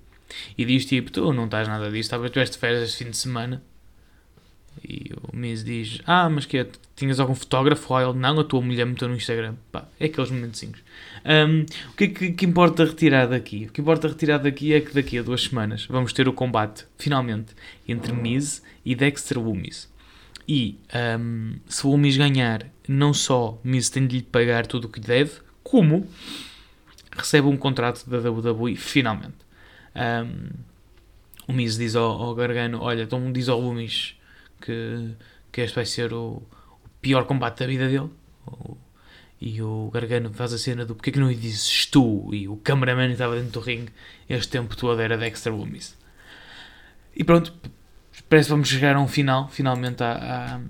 e 0.58 0.66
diz 0.66 0.86
tipo, 0.86 1.12
tu 1.12 1.32
não 1.32 1.46
estás 1.46 1.68
nada 1.68 1.92
disso, 1.92 2.10
talvez 2.10 2.32
tu 2.32 2.44
de 2.44 2.58
férias 2.58 2.84
este 2.84 3.04
fim 3.04 3.12
de 3.12 3.18
semana. 3.18 3.62
E 4.84 5.12
o 5.22 5.36
Miz 5.36 5.64
diz, 5.64 6.02
ah, 6.06 6.30
mas 6.30 6.46
que 6.46 6.58
é, 6.58 6.68
tinhas 6.96 7.20
algum 7.20 7.36
fotógrafo? 7.36 7.94
Ou 7.94 8.02
ele, 8.02 8.20
não, 8.20 8.40
a 8.40 8.44
tua 8.44 8.62
mulher 8.62 8.86
meteu 8.86 9.08
no 9.08 9.16
Instagram. 9.16 9.56
Pá, 9.72 9.88
é 10.00 10.06
aqueles 10.06 10.32
momentinhos. 10.32 10.80
Um, 11.26 11.66
o 11.92 11.96
que 11.96 12.04
é 12.04 12.08
que, 12.08 12.32
que, 12.34 12.46
importa 12.46 12.86
retirar 12.86 13.28
daqui? 13.28 13.66
O 13.66 13.72
que 13.72 13.82
importa 13.82 14.08
retirar 14.08 14.38
daqui 14.38 14.74
é 14.74 14.82
que 14.82 14.94
daqui 14.94 15.18
a 15.18 15.24
duas 15.24 15.44
semanas 15.44 15.86
vamos 15.88 16.14
ter 16.14 16.28
o 16.28 16.34
combate, 16.34 16.86
finalmente, 16.98 17.54
entre 17.88 18.14
Miz 18.14 18.62
e 18.86 18.94
Dexter 18.96 19.40
Lumis. 19.40 19.92
E 20.48 20.78
um, 21.20 21.56
se 21.68 21.88
o 21.88 21.90
Lumis 21.92 22.18
ganhar, 22.18 22.68
não 22.88 23.14
só 23.14 23.60
Miz 23.64 23.90
tem 23.90 24.06
de 24.06 24.18
lhe 24.18 24.24
pagar 24.24 24.68
tudo 24.68 24.86
o 24.86 24.90
que 24.90 25.00
deve, 25.00 25.32
como 25.64 26.08
recebe 27.12 27.48
um 27.48 27.58
contrato 27.58 28.08
da 28.08 28.18
WWE 28.30 28.76
finalmente. 28.76 29.34
Um, 29.96 30.50
o 31.48 31.54
Miz 31.54 31.78
diz 31.78 31.96
ao, 31.96 32.22
ao, 32.22 32.36
Gargano: 32.36 32.82
Olha, 32.82 33.04
então 33.04 33.32
diz 33.32 33.50
ao 33.50 33.60
Lumis 33.60 34.16
que, 34.66 35.12
que 35.52 35.62
este 35.62 35.76
vai 35.76 35.86
ser 35.86 36.14
o, 36.14 36.42
o 36.84 36.90
pior 37.02 37.26
combate 37.26 37.60
da 37.60 37.68
vida 37.68 37.88
dele. 37.88 38.10
O, 38.48 38.78
e 39.40 39.62
o 39.62 39.90
Gargano 39.94 40.32
faz 40.34 40.54
a 40.54 40.58
cena 40.58 40.86
do 40.86 40.96
porque 40.96 41.12
que 41.12 41.20
não 41.20 41.30
lhe 41.30 41.36
dizes 41.36 41.86
tu? 41.88 42.30
E 42.34 42.48
o 42.48 42.58
cameraman 42.58 43.12
estava 43.12 43.36
dentro 43.36 43.60
do 43.60 43.60
ringue 43.60 43.92
este 44.30 44.50
tempo 44.50 44.76
todo 44.76 45.00
era 45.00 45.18
Dexter 45.18 45.54
Lumis. 45.54 45.98
E 47.16 47.24
pronto, 47.24 47.54
parece 48.30 48.48
que 48.48 48.52
vamos 48.52 48.68
chegar 48.68 48.96
a 48.96 49.00
um 49.00 49.08
final, 49.08 49.48
finalmente, 49.50 50.04
à, 50.04 50.56
à, 50.56 50.62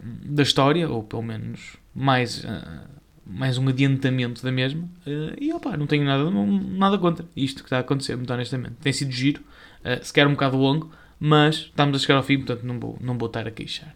da 0.00 0.42
história, 0.42 0.88
ou 0.88 1.02
pelo 1.02 1.22
menos 1.22 1.76
mais. 1.94 2.44
Uh, 2.44 2.92
mais 3.24 3.56
um 3.56 3.68
adiantamento 3.68 4.42
da 4.42 4.50
mesma. 4.50 4.82
Uh, 5.06 5.34
e 5.40 5.52
opa, 5.52 5.76
não 5.76 5.86
tenho 5.86 6.04
nada, 6.04 6.28
nada 6.28 6.98
contra 6.98 7.24
isto 7.36 7.62
que 7.62 7.66
está 7.66 7.76
a 7.78 7.80
acontecer, 7.80 8.16
muito 8.16 8.32
honestamente. 8.32 8.74
Tem 8.82 8.92
sido 8.92 9.12
giro, 9.12 9.42
uh, 9.84 10.04
se 10.04 10.12
quer 10.12 10.26
um 10.26 10.32
bocado 10.32 10.56
longo, 10.56 10.90
mas 11.24 11.54
estamos 11.54 11.96
a 11.96 11.98
chegar 12.00 12.16
ao 12.16 12.24
fim, 12.24 12.38
portanto 12.38 12.64
não 12.64 12.80
vou, 12.80 12.98
não 13.00 13.16
vou 13.16 13.28
estar 13.28 13.46
a 13.46 13.50
queixar. 13.52 13.94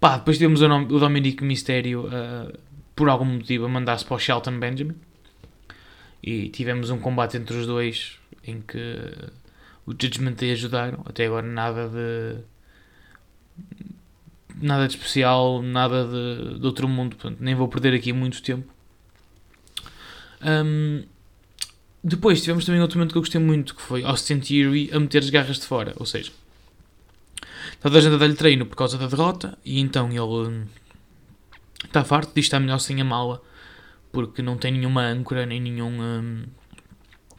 Pá, 0.00 0.18
depois 0.18 0.36
tivemos 0.36 0.60
o, 0.60 0.66
o 0.66 0.98
Dominic 0.98 1.44
Mysterio, 1.44 2.06
uh, 2.06 2.58
por 2.96 3.08
algum 3.08 3.24
motivo, 3.24 3.66
a 3.66 3.68
mandar-se 3.68 4.04
para 4.04 4.16
o 4.16 4.18
Shelton 4.18 4.58
Benjamin. 4.58 4.96
E 6.20 6.48
tivemos 6.48 6.90
um 6.90 6.98
combate 6.98 7.36
entre 7.36 7.56
os 7.56 7.68
dois 7.68 8.18
em 8.44 8.60
que 8.60 9.12
o 9.86 9.92
Judgment 9.92 10.34
te 10.34 10.50
ajudaram. 10.50 11.02
Até 11.06 11.26
agora 11.26 11.46
nada 11.46 11.88
de 11.88 12.38
nada 14.60 14.88
de 14.88 14.96
especial, 14.96 15.62
nada 15.62 16.04
de, 16.04 16.58
de 16.58 16.66
outro 16.66 16.88
mundo, 16.88 17.14
portanto, 17.14 17.38
nem 17.40 17.54
vou 17.54 17.68
perder 17.68 17.94
aqui 17.94 18.12
muito 18.12 18.42
tempo. 18.42 18.68
Um, 20.42 21.04
depois 22.02 22.40
tivemos 22.40 22.64
também 22.64 22.80
outro 22.80 22.98
momento 22.98 23.12
que 23.12 23.18
eu 23.18 23.22
gostei 23.22 23.40
muito, 23.40 23.74
que 23.74 23.82
foi 23.82 24.02
Austin 24.04 24.40
Theory 24.40 24.90
a 24.92 24.98
meter 24.98 25.18
as 25.18 25.30
garras 25.30 25.58
de 25.58 25.66
fora, 25.66 25.94
ou 25.96 26.06
seja, 26.06 26.32
toda 27.80 27.98
a 27.98 28.00
gente 28.00 28.14
a 28.14 28.18
dar-lhe 28.18 28.34
treino 28.34 28.64
por 28.64 28.76
causa 28.76 28.96
da 28.96 29.06
derrota, 29.06 29.58
e 29.64 29.78
então 29.78 30.08
ele 30.08 30.20
hum, 30.20 30.64
está 31.84 32.02
farto, 32.02 32.28
diz 32.28 32.34
que 32.34 32.40
está 32.40 32.58
melhor 32.58 32.78
sem 32.78 33.00
a 33.00 33.04
mala, 33.04 33.42
porque 34.10 34.40
não 34.40 34.56
tem 34.56 34.72
nenhuma 34.72 35.02
âncora, 35.02 35.44
nem 35.44 35.60
nenhum, 35.60 36.00
hum, 36.00 36.44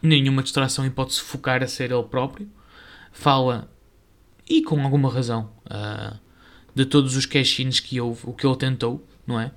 nenhuma 0.01 0.44
distração 0.44 0.86
e 0.86 0.89
pode-se 0.89 1.22
focar 1.22 1.63
a 1.63 1.68
ser 1.68 1.91
ele 1.91 2.03
próprio. 2.03 2.48
Fala, 3.12 3.70
e 4.48 4.62
com 4.62 4.82
alguma 4.82 5.12
razão, 5.12 5.51
uh, 5.65 6.18
de 6.74 6.86
todos 6.86 7.15
os 7.15 7.25
cash-ins 7.25 7.80
que 7.80 8.00
houve, 8.00 8.22
o 8.24 8.34
que 8.34 8.46
ele 8.46 8.56
tentou, 8.56 9.06
não 9.25 9.39
é? 9.39 9.51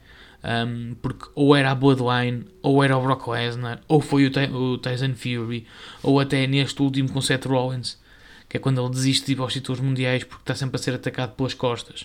Um, 0.44 0.94
porque 1.00 1.30
ou 1.34 1.56
era 1.56 1.70
a 1.70 1.74
Bloodline, 1.74 2.44
ou 2.60 2.84
era 2.84 2.98
o 2.98 3.02
Brock 3.02 3.26
Lesnar, 3.28 3.80
ou 3.88 3.98
foi 3.98 4.26
o, 4.26 4.54
o 4.54 4.76
Tyson 4.78 5.14
Fury, 5.14 5.66
ou 6.02 6.20
até 6.20 6.46
neste 6.46 6.82
último 6.82 7.10
com 7.10 7.20
Seth 7.22 7.46
Rollins, 7.46 7.98
que 8.46 8.58
é 8.58 8.60
quando 8.60 8.78
ele 8.78 8.90
desiste 8.90 9.26
de 9.26 9.32
ir 9.32 9.40
aos 9.40 9.54
títulos 9.54 9.80
mundiais 9.80 10.22
porque 10.22 10.42
está 10.42 10.54
sempre 10.54 10.76
a 10.76 10.78
ser 10.78 10.94
atacado 10.94 11.34
pelas 11.34 11.54
costas. 11.54 12.02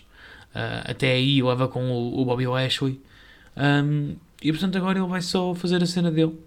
Uh, 0.55 0.81
até 0.86 1.12
aí 1.12 1.43
leva 1.43 1.67
com 1.67 1.91
o, 1.91 2.22
o 2.22 2.25
Bobby 2.25 2.48
Lashley. 2.48 3.01
Um, 3.58 4.15
e 4.41 4.51
portanto 4.51 4.77
agora 4.77 4.98
ele 4.98 5.08
vai 5.08 5.22
só 5.22 5.53
fazer 5.53 5.84
a 5.84 5.86
cena 5.86 6.10
dele. 6.10 6.39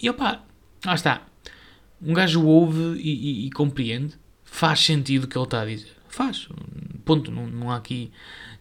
E 0.00 0.08
opá, 0.08 0.44
lá 0.84 0.94
está. 0.94 1.26
Um 2.00 2.14
gajo 2.14 2.44
ouve 2.44 3.00
e, 3.00 3.44
e, 3.44 3.46
e 3.46 3.50
compreende. 3.50 4.14
Faz 4.44 4.80
sentido 4.80 5.24
o 5.24 5.26
que 5.28 5.36
ele 5.36 5.44
está 5.44 5.62
a 5.62 5.66
dizer. 5.66 5.96
Faz. 6.08 6.48
Ponto. 7.04 7.32
Não, 7.32 7.46
não 7.48 7.70
há 7.70 7.76
aqui 7.76 8.12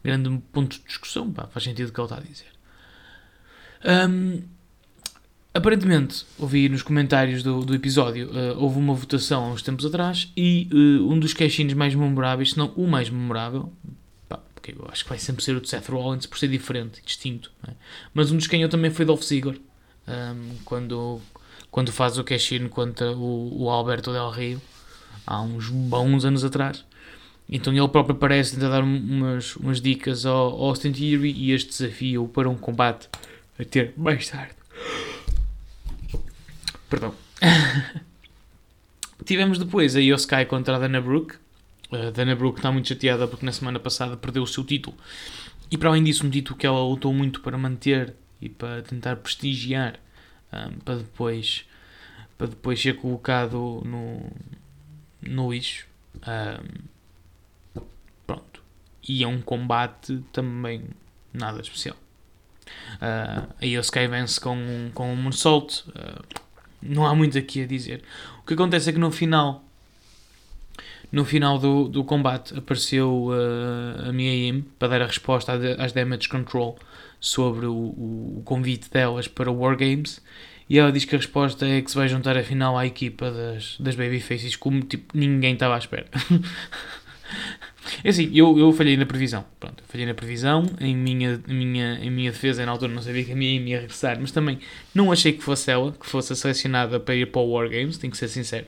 grande 0.04 0.42
ponto 0.52 0.78
de 0.78 0.84
discussão. 0.84 1.32
Pá. 1.32 1.48
Faz 1.48 1.64
sentido 1.64 1.90
o 1.90 1.94
que 1.94 2.00
ele 2.00 2.06
está 2.06 2.18
a 2.18 2.22
dizer. 2.22 2.55
Um, 3.86 4.42
aparentemente, 5.54 6.26
ouvi 6.40 6.68
nos 6.68 6.82
comentários 6.82 7.44
do, 7.44 7.64
do 7.64 7.76
episódio, 7.76 8.30
uh, 8.30 8.60
houve 8.60 8.80
uma 8.80 8.94
votação 8.94 9.46
há 9.46 9.48
uns 9.50 9.62
tempos 9.62 9.86
atrás 9.86 10.32
e 10.36 10.68
uh, 10.74 11.12
um 11.12 11.20
dos 11.20 11.34
caixinhos 11.34 11.74
mais 11.74 11.94
memoráveis, 11.94 12.52
se 12.52 12.58
não 12.58 12.74
o 12.76 12.88
mais 12.88 13.10
memorável, 13.10 13.72
pá, 14.28 14.40
porque 14.56 14.72
eu 14.72 14.88
acho 14.92 15.04
que 15.04 15.10
vai 15.10 15.20
sempre 15.20 15.44
ser 15.44 15.56
o 15.56 15.62
de 15.62 15.70
Seth 15.70 15.88
Rollins 15.88 16.26
por 16.26 16.40
ser 16.40 16.48
diferente, 16.48 17.02
distinto, 17.06 17.52
é? 17.68 17.74
mas 18.14 18.32
um 18.32 18.38
dos 18.38 18.48
quem 18.48 18.64
eu 18.64 18.70
também 18.70 18.90
foi 18.90 19.06
Dolph 19.06 19.24
Ziggler, 19.24 19.60
um, 20.08 20.56
quando, 20.66 21.22
quando 21.70 21.92
faz 21.92 22.18
o 22.18 22.24
cash-in 22.24 22.68
contra 22.68 23.12
o, 23.12 23.64
o 23.64 23.70
Alberto 23.70 24.12
Del 24.12 24.32
Rio, 24.32 24.62
há 25.28 25.42
uns 25.42 25.70
bons 25.70 26.26
anos 26.26 26.44
atrás. 26.44 26.84
Então 27.48 27.72
ele 27.72 27.88
próprio 27.88 28.16
parece 28.16 28.56
tentar 28.56 28.70
dar 28.70 28.84
umas, 28.84 29.56
umas 29.56 29.80
dicas 29.80 30.26
ao 30.26 30.60
Austin 30.64 30.92
Theory 30.92 31.32
e 31.32 31.52
este 31.52 31.70
desafio 31.70 32.28
para 32.28 32.50
um 32.50 32.56
combate 32.56 33.08
a 33.60 33.66
ter 33.66 33.94
mais 33.98 34.30
tarde. 34.30 34.54
Perdão. 36.90 37.16
Tivemos 39.26 39.58
depois 39.58 39.96
a 39.96 40.00
Io 40.02 40.16
Sky 40.16 40.46
contra 40.46 40.76
a 40.76 40.80
Dana 40.80 41.02
Brooke. 41.02 41.36
A 41.92 42.12
Dana 42.12 42.36
Brooke 42.36 42.60
está 42.60 42.72
muito 42.72 42.88
chateada 42.88 43.28
porque 43.28 43.46
na 43.46 43.52
semana 43.52 43.80
passada 43.80 44.18
perdeu 44.18 44.44
o 44.44 44.48
seu 44.48 44.64
título. 44.64 44.96
E 45.72 45.78
para 45.78 45.90
além 45.90 46.04
disso, 46.04 46.26
um 46.26 46.30
título 46.30 46.58
que 46.58 46.68
ela 46.68 46.80
lutou 46.80 47.14
muito 47.14 47.42
para 47.42 47.58
manter 47.58 48.14
e 48.42 48.50
para 48.50 48.82
tentar 48.84 49.16
prestigiar 49.18 50.00
um, 50.54 50.80
para 50.80 50.98
depois 50.98 51.66
para 52.38 52.48
depois 52.48 52.82
ser 52.82 52.98
colocado 52.98 53.82
no, 53.86 54.30
no 55.22 55.52
lixo. 55.52 55.88
Um, 56.16 56.84
pronto. 58.28 58.62
E 59.08 59.24
é 59.24 59.28
um 59.28 59.42
combate 59.42 60.24
também 60.32 60.84
nada 61.34 61.62
especial. 61.62 61.96
Uh, 62.96 63.48
a 63.62 63.66
Yosuke 63.66 64.08
vence 64.08 64.40
com, 64.40 64.90
com 64.94 65.14
um 65.14 65.16
moonsault. 65.16 65.84
Uh, 65.90 66.24
não 66.82 67.06
há 67.06 67.16
muito 67.16 67.38
aqui 67.38 67.64
a 67.64 67.68
dizer. 67.68 68.04
O 68.42 68.46
que 68.46 68.54
acontece 68.54 68.90
é 68.90 68.94
que 68.94 69.00
no 69.00 69.12
final 69.12 69.64
no 71.12 71.24
final 71.24 71.58
do, 71.58 71.88
do 71.88 72.04
combate 72.04 72.58
apareceu 72.58 73.28
uh, 73.28 74.10
a 74.10 74.12
Mia 74.12 74.34
Yim 74.34 74.66
para 74.78 74.90
dar 74.90 75.02
a 75.04 75.06
resposta 75.06 75.54
às 75.78 75.94
Damage 75.94 76.28
Control 76.28 76.78
sobre 77.20 77.66
o, 77.66 77.74
o, 77.74 78.42
convite 78.44 78.90
delas 78.90 79.28
para 79.28 79.50
o 79.50 79.58
War 79.60 79.78
Games 79.78 80.22
e 80.70 80.78
ela 80.78 80.92
diz 80.92 81.06
que 81.06 81.16
a 81.16 81.18
resposta 81.18 81.66
é 81.66 81.82
que 81.82 81.90
se 81.90 81.96
vai 81.96 82.10
juntar 82.10 82.38
afinal 82.38 82.78
à 82.78 82.86
equipa 82.86 83.32
das, 83.32 83.78
das 83.80 83.96
Babyfaces 83.96 84.56
como 84.56 84.82
tipo, 84.82 85.18
ninguém 85.18 85.54
estava 85.54 85.76
à 85.76 85.78
espera. 85.78 86.08
É 88.04 88.10
assim, 88.10 88.32
eu, 88.34 88.58
eu 88.58 88.72
falhei 88.74 88.98
na 88.98 89.06
previsão. 89.06 89.46
Pronto, 89.60 89.84
falhei 89.88 90.06
na 90.06 90.14
previsão. 90.14 90.66
Em 90.80 90.96
minha, 90.96 91.42
minha, 91.48 92.00
em 92.02 92.10
minha 92.10 92.32
defesa, 92.32 92.66
na 92.66 92.72
altura, 92.72 92.94
não 92.94 93.02
sabia 93.02 93.24
que 93.24 93.32
a 93.32 93.36
minha 93.36 93.60
ia 93.60 93.82
regressar, 93.82 94.18
mas 94.20 94.32
também 94.32 94.60
não 94.94 95.12
achei 95.12 95.34
que 95.34 95.44
fosse 95.44 95.72
ela, 95.72 95.92
que 95.92 96.06
fosse 96.06 96.36
selecionada 96.36 97.00
para 97.00 97.16
ir 97.16 97.32
para 97.32 97.42
o 97.42 97.52
War 97.52 97.70
Games, 97.70 97.98
tenho 97.98 98.12
que 98.12 98.18
ser 98.18 98.28
sincero. 98.28 98.66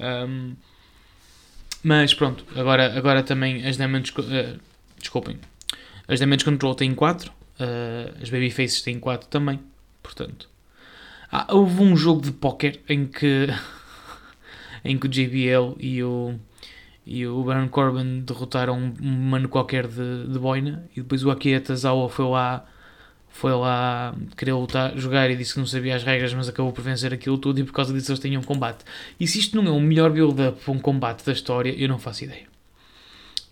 Um, 0.00 0.54
mas 1.82 2.14
pronto, 2.14 2.44
agora, 2.56 2.96
agora 2.96 3.22
também 3.22 3.66
as 3.66 3.76
Damage. 3.76 4.12
Uh, 4.18 4.58
desculpem. 4.98 5.38
As 6.08 6.18
Damage 6.20 6.44
Control 6.44 6.74
têm 6.74 6.94
4, 6.94 7.30
uh, 7.30 8.22
as 8.22 8.30
Babyfaces 8.30 8.82
têm 8.82 8.98
4 8.98 9.28
também. 9.28 9.60
Portanto, 10.02 10.48
ah, 11.30 11.46
houve 11.50 11.82
um 11.82 11.96
jogo 11.96 12.22
de 12.22 12.32
póquer 12.32 12.80
em 12.88 13.06
que. 13.06 13.48
em 14.84 14.98
que 14.98 15.06
o 15.06 15.08
JBL 15.08 15.76
e 15.78 16.02
o 16.02 16.38
e 17.06 17.26
o 17.26 17.42
Baron 17.44 17.68
Corbin 17.68 18.20
derrotaram 18.20 18.94
um 19.00 19.10
mano 19.10 19.48
qualquer 19.48 19.86
de, 19.86 20.26
de 20.26 20.38
boina. 20.38 20.88
E 20.96 21.02
depois 21.02 21.24
o 21.24 21.30
Akira 21.30 21.76
Zawa 21.76 22.08
foi 22.08 22.26
lá 22.26 22.66
foi 23.28 23.52
lá 23.52 24.14
querer 24.36 24.52
lutar, 24.52 24.96
jogar 24.96 25.28
e 25.28 25.34
disse 25.36 25.54
que 25.54 25.58
não 25.58 25.66
sabia 25.66 25.96
as 25.96 26.04
regras 26.04 26.32
mas 26.32 26.48
acabou 26.48 26.72
por 26.72 26.82
vencer 26.82 27.12
aquilo 27.12 27.36
tudo 27.36 27.58
e 27.58 27.64
por 27.64 27.72
causa 27.72 27.92
disso 27.92 28.12
eles 28.12 28.20
tinham 28.20 28.40
um 28.40 28.44
combate. 28.44 28.84
E 29.18 29.26
se 29.26 29.40
isto 29.40 29.60
não 29.60 29.66
é 29.70 29.76
o 29.76 29.80
melhor 29.80 30.10
build-up 30.10 30.62
para 30.62 30.72
um 30.72 30.78
combate 30.78 31.24
da 31.24 31.32
história 31.32 31.74
eu 31.76 31.88
não 31.88 31.98
faço 31.98 32.24
ideia. 32.24 32.46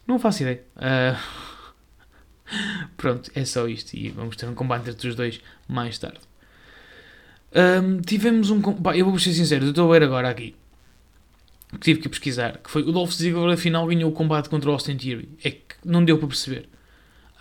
Não 0.06 0.18
faço 0.18 0.42
ideia. 0.42 0.62
Uh... 0.76 1.72
pronto, 2.96 3.30
é 3.34 3.44
só 3.44 3.66
isto 3.68 3.94
e 3.94 4.08
vamos 4.10 4.36
ter 4.36 4.48
um 4.48 4.54
combate 4.54 4.88
entre 4.88 5.08
os 5.08 5.14
dois 5.14 5.40
mais 5.68 5.98
tarde. 5.98 6.20
Um, 7.54 8.00
tivemos 8.00 8.50
um 8.50 8.62
combate, 8.62 8.98
eu 8.98 9.04
vou 9.04 9.18
ser 9.18 9.32
sincero, 9.32 9.64
eu 9.66 9.70
estou 9.70 9.90
a 9.90 9.92
ver 9.92 10.04
agora 10.04 10.30
aqui 10.30 10.54
que 11.72 11.78
tive 11.78 12.00
que 12.00 12.08
pesquisar, 12.08 12.58
que 12.58 12.70
foi 12.70 12.82
o 12.82 12.92
Dolph 12.92 13.12
Ziggler 13.12 13.54
afinal 13.54 13.86
ganhou 13.86 14.10
o 14.10 14.14
combate 14.14 14.48
contra 14.48 14.68
o 14.70 14.72
Austin 14.72 14.96
Theory. 14.96 15.28
É 15.42 15.50
que 15.50 15.74
não 15.84 16.04
deu 16.04 16.18
para 16.18 16.28
perceber. 16.28 16.68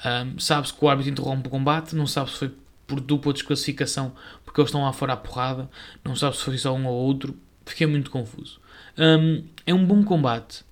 Um, 0.03 0.39
sabe-se 0.39 0.73
que 0.73 0.83
o 0.83 0.89
árbitro 0.89 1.11
interrompe 1.11 1.47
o 1.47 1.51
combate, 1.51 1.95
não 1.95 2.07
sabe 2.07 2.31
se 2.31 2.37
foi 2.37 2.51
por 2.87 2.99
dupla 2.99 3.31
desclassificação 3.31 4.13
porque 4.43 4.59
eles 4.59 4.69
estão 4.69 4.83
lá 4.83 4.91
fora 4.91 5.13
à 5.13 5.17
porrada, 5.17 5.69
não 6.03 6.15
sabe 6.15 6.35
se 6.35 6.43
foi 6.43 6.57
só 6.57 6.73
um 6.73 6.85
ou 6.85 6.93
outro. 6.93 7.37
Fiquei 7.65 7.87
muito 7.87 8.11
confuso. 8.11 8.59
Um, 8.97 9.45
é 9.65 9.73
um 9.73 9.85
bom 9.85 10.03
combate. 10.03 10.65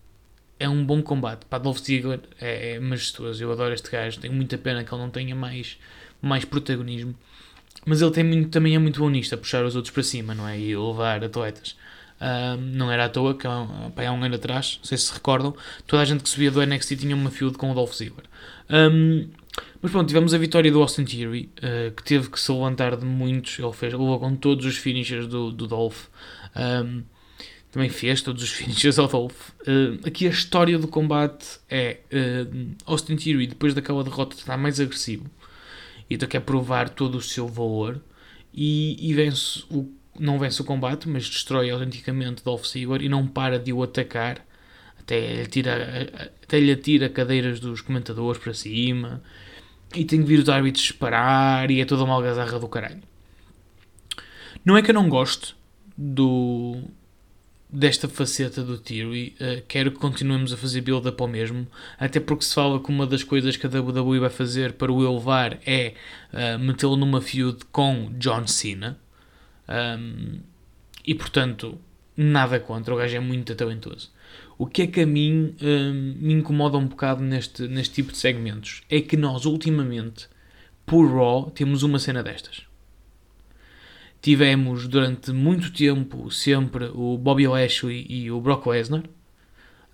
É 0.59 0.67
um 0.67 0.83
bom 0.83 1.01
combate. 1.01 1.45
Para 1.45 1.59
Dolph 1.59 1.79
Ziggler 1.79 2.19
é, 2.41 2.73
é 2.73 2.79
majestoso. 2.79 3.41
Eu 3.41 3.51
adoro 3.51 3.73
este 3.73 3.89
gajo. 3.89 4.19
Tenho 4.19 4.33
muita 4.33 4.57
pena 4.57 4.83
que 4.83 4.93
ele 4.93 5.01
não 5.01 5.09
tenha 5.09 5.33
mais, 5.33 5.77
mais 6.21 6.43
protagonismo. 6.43 7.15
Mas 7.85 8.01
ele 8.01 8.11
tem 8.11 8.23
muito, 8.23 8.49
também 8.49 8.75
é 8.75 8.79
muito 8.79 8.99
bom 8.99 9.09
nisto, 9.09 9.33
a 9.33 9.37
puxar 9.37 9.63
os 9.63 9.75
outros 9.77 9.93
para 9.93 10.03
cima, 10.03 10.35
não 10.35 10.45
é? 10.45 10.59
E 10.59 10.75
levar 10.75 11.23
atletas. 11.23 11.77
Um, 12.21 12.57
não 12.75 12.91
era 12.91 13.05
à 13.05 13.09
toa 13.09 13.33
que 13.33 13.47
há, 13.47 13.51
há 13.51 14.11
um 14.11 14.23
ano 14.23 14.35
atrás, 14.35 14.77
não 14.79 14.85
sei 14.85 14.97
se 14.97 15.05
se 15.05 15.13
recordam, 15.13 15.55
toda 15.88 16.01
a 16.01 16.05
gente 16.05 16.23
que 16.23 16.29
subia 16.29 16.51
do 16.51 16.65
NXT 16.65 16.97
tinha 16.97 17.15
uma 17.15 17.31
feud 17.31 17.57
com 17.57 17.71
o 17.71 17.73
Dolph 17.73 17.93
Ziggler. 17.93 18.25
Um, 18.69 19.29
mas 19.81 19.91
pronto, 19.91 20.07
tivemos 20.07 20.33
a 20.33 20.38
vitória 20.38 20.71
do 20.71 20.81
Austin 20.81 21.05
Theory, 21.05 21.49
uh, 21.57 21.91
que 21.91 22.03
teve 22.03 22.29
que 22.29 22.39
se 22.39 22.51
levantar 22.51 22.95
de 22.95 23.05
muitos. 23.05 23.57
Ele 23.57 23.71
fez, 23.71 23.93
levou 23.93 24.19
com 24.19 24.35
todos 24.35 24.65
os 24.65 24.77
finishers 24.77 25.27
do, 25.27 25.51
do 25.51 25.67
Dolph. 25.67 26.07
Um, 26.55 27.03
também 27.71 27.89
fez 27.89 28.21
todos 28.21 28.43
os 28.43 28.49
finishers 28.51 28.99
ao 28.99 29.07
Dolph. 29.07 29.49
Uh, 29.61 30.05
aqui 30.05 30.27
a 30.27 30.29
história 30.29 30.77
do 30.77 30.88
combate 30.88 31.59
é 31.69 31.99
uh, 32.11 32.75
Austin 32.85 33.15
Theory, 33.15 33.47
depois 33.47 33.73
daquela 33.73 34.03
derrota, 34.03 34.35
está 34.35 34.57
mais 34.57 34.79
agressivo 34.79 35.25
e 36.09 36.15
então 36.15 36.27
quer 36.27 36.41
provar 36.41 36.89
todo 36.89 37.15
o 37.15 37.21
seu 37.21 37.47
valor 37.47 38.01
e, 38.53 38.97
e 38.99 39.13
vence 39.13 39.63
o 39.69 39.88
não 40.19 40.38
vence 40.38 40.61
o 40.61 40.65
combate, 40.65 41.07
mas 41.07 41.27
destrói 41.29 41.69
autenticamente 41.69 42.43
Dolph 42.43 42.65
Ziggler 42.65 43.01
e 43.01 43.09
não 43.09 43.27
para 43.27 43.57
de 43.59 43.73
o 43.73 43.83
atacar. 43.83 44.45
Até 44.99 45.19
lhe, 45.19 45.47
tira, 45.47 46.29
até 46.43 46.59
lhe 46.59 46.71
atira 46.71 47.09
cadeiras 47.09 47.59
dos 47.59 47.81
comentadores 47.81 48.41
para 48.41 48.53
cima. 48.53 49.21
E 49.95 50.05
tem 50.05 50.21
que 50.21 50.27
vir 50.27 50.39
os 50.39 50.49
árbitros 50.49 50.83
disparar 50.83 51.71
e 51.71 51.81
é 51.81 51.85
toda 51.85 52.03
uma 52.03 52.13
algazarra 52.13 52.59
do 52.59 52.67
caralho. 52.67 53.01
Não 54.63 54.77
é 54.77 54.81
que 54.81 54.91
eu 54.91 54.93
não 54.93 55.09
goste 55.09 55.55
do, 55.97 56.83
desta 57.69 58.07
faceta 58.07 58.63
do 58.63 58.77
Theory, 58.77 59.35
uh, 59.39 59.63
quero 59.67 59.91
que 59.91 59.99
continuemos 59.99 60.51
a 60.51 60.57
fazer 60.57 60.81
build-up 60.81 61.21
ao 61.21 61.27
mesmo, 61.27 61.67
até 61.99 62.19
porque 62.19 62.43
se 62.43 62.53
fala 62.53 62.81
que 62.81 62.89
uma 62.89 63.05
das 63.05 63.23
coisas 63.23 63.55
que 63.55 63.65
a 63.65 63.69
WWE 63.69 64.19
vai 64.19 64.29
fazer 64.29 64.73
para 64.73 64.91
o 64.91 65.03
elevar 65.03 65.59
é 65.65 65.93
uh, 66.33 66.59
metê-lo 66.59 66.95
numa 66.95 67.21
feud 67.21 67.59
com 67.71 68.11
John 68.17 68.47
Cena, 68.47 68.99
um, 69.69 70.39
e 71.05 71.15
portanto, 71.15 71.79
nada 72.17 72.59
contra, 72.59 72.93
o 72.93 72.97
gajo 72.97 73.15
é 73.15 73.19
muito 73.19 73.55
talentoso. 73.55 74.11
O 74.57 74.65
que 74.65 74.81
é 74.81 74.88
que 74.88 75.01
a 75.01 75.05
mim 75.05 75.55
hum, 75.61 76.15
me 76.19 76.33
incomoda 76.33 76.77
um 76.77 76.88
bocado 76.88 77.23
neste, 77.23 77.67
neste 77.67 77.95
tipo 77.95 78.11
de 78.11 78.17
segmentos 78.17 78.83
é 78.89 78.99
que 78.99 79.15
nós, 79.15 79.45
ultimamente, 79.45 80.27
por 80.85 81.05
Raw, 81.07 81.49
temos 81.51 81.81
uma 81.83 81.97
cena 81.97 82.21
destas. 82.21 82.63
Tivemos 84.21 84.88
durante 84.88 85.31
muito 85.31 85.71
tempo 85.71 86.29
sempre 86.29 86.91
o 86.93 87.17
Bobby 87.17 87.47
Lashley 87.47 88.05
e 88.09 88.29
o 88.29 88.41
Brock 88.41 88.67
Lesnar. 88.67 89.03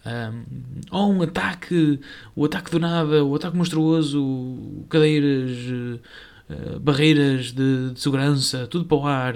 Um, 0.03 0.46
ou 0.91 1.13
um 1.13 1.22
ataque, 1.22 2.00
o 2.36 2.46
ataque 2.46 2.72
do 2.72 2.79
nada, 2.79 3.24
o 3.24 3.36
ataque 3.36 3.55
monstruoso, 3.58 4.86
cadeiras, 4.89 5.51
uh, 6.50 6.79
barreiras 6.79 7.51
de, 7.51 7.91
de, 7.91 8.00
segurança, 8.00 8.65
tudo 8.67 8.86
para 8.86 8.98
o 8.98 9.05
ar. 9.05 9.36